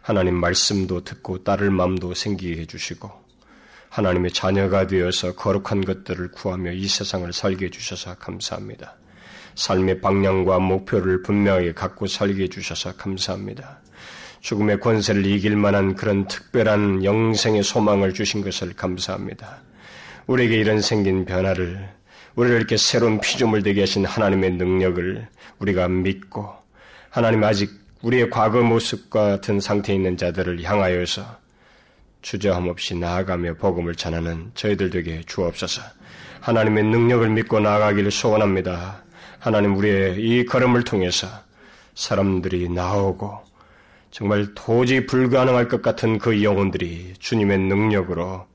[0.00, 3.10] 하나님 말씀도 듣고 따를 마음도 생기게 해주시고
[3.90, 9.01] 하나님의 자녀가 되어서 거룩한 것들을 구하며 이 세상을 살게 해주셔서 감사합니다.
[9.54, 13.80] 삶의 방향과 목표를 분명하게 갖고 살게 해주셔서 감사합니다.
[14.40, 19.58] 죽음의 권세를 이길 만한 그런 특별한 영생의 소망을 주신 것을 감사합니다.
[20.26, 21.88] 우리에게 이런 생긴 변화를
[22.34, 25.28] 우리를 이렇게 새로운 피조물 되게 하신 하나님의 능력을
[25.58, 26.50] 우리가 믿고
[27.10, 27.70] 하나님 아직
[28.02, 31.42] 우리의 과거 모습과 같은 상태에 있는 자들을 향하여서
[32.22, 35.82] 주저함 없이 나아가며 복음을 전하는 저희들 되게 주옵소서.
[36.40, 39.02] 하나님의 능력을 믿고 나아가기를 소원합니다.
[39.42, 41.26] 하나님 우리의 이 걸음을 통해서
[41.96, 43.40] 사람들이 나오고
[44.12, 48.46] 정말 도저히 불가능할 것 같은 그 영혼들이 주님의 능력으로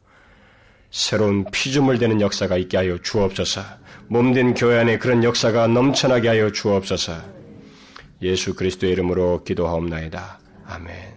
[0.89, 3.63] 새로운 피조물 되는 역사가 있게 하여 주옵소서.
[4.07, 7.17] 몸된 교회 안에 그런 역사가 넘쳐나게 하여 주옵소서.
[8.21, 10.39] 예수 그리스도의 이름으로 기도하옵나이다.
[10.67, 11.16] 아멘.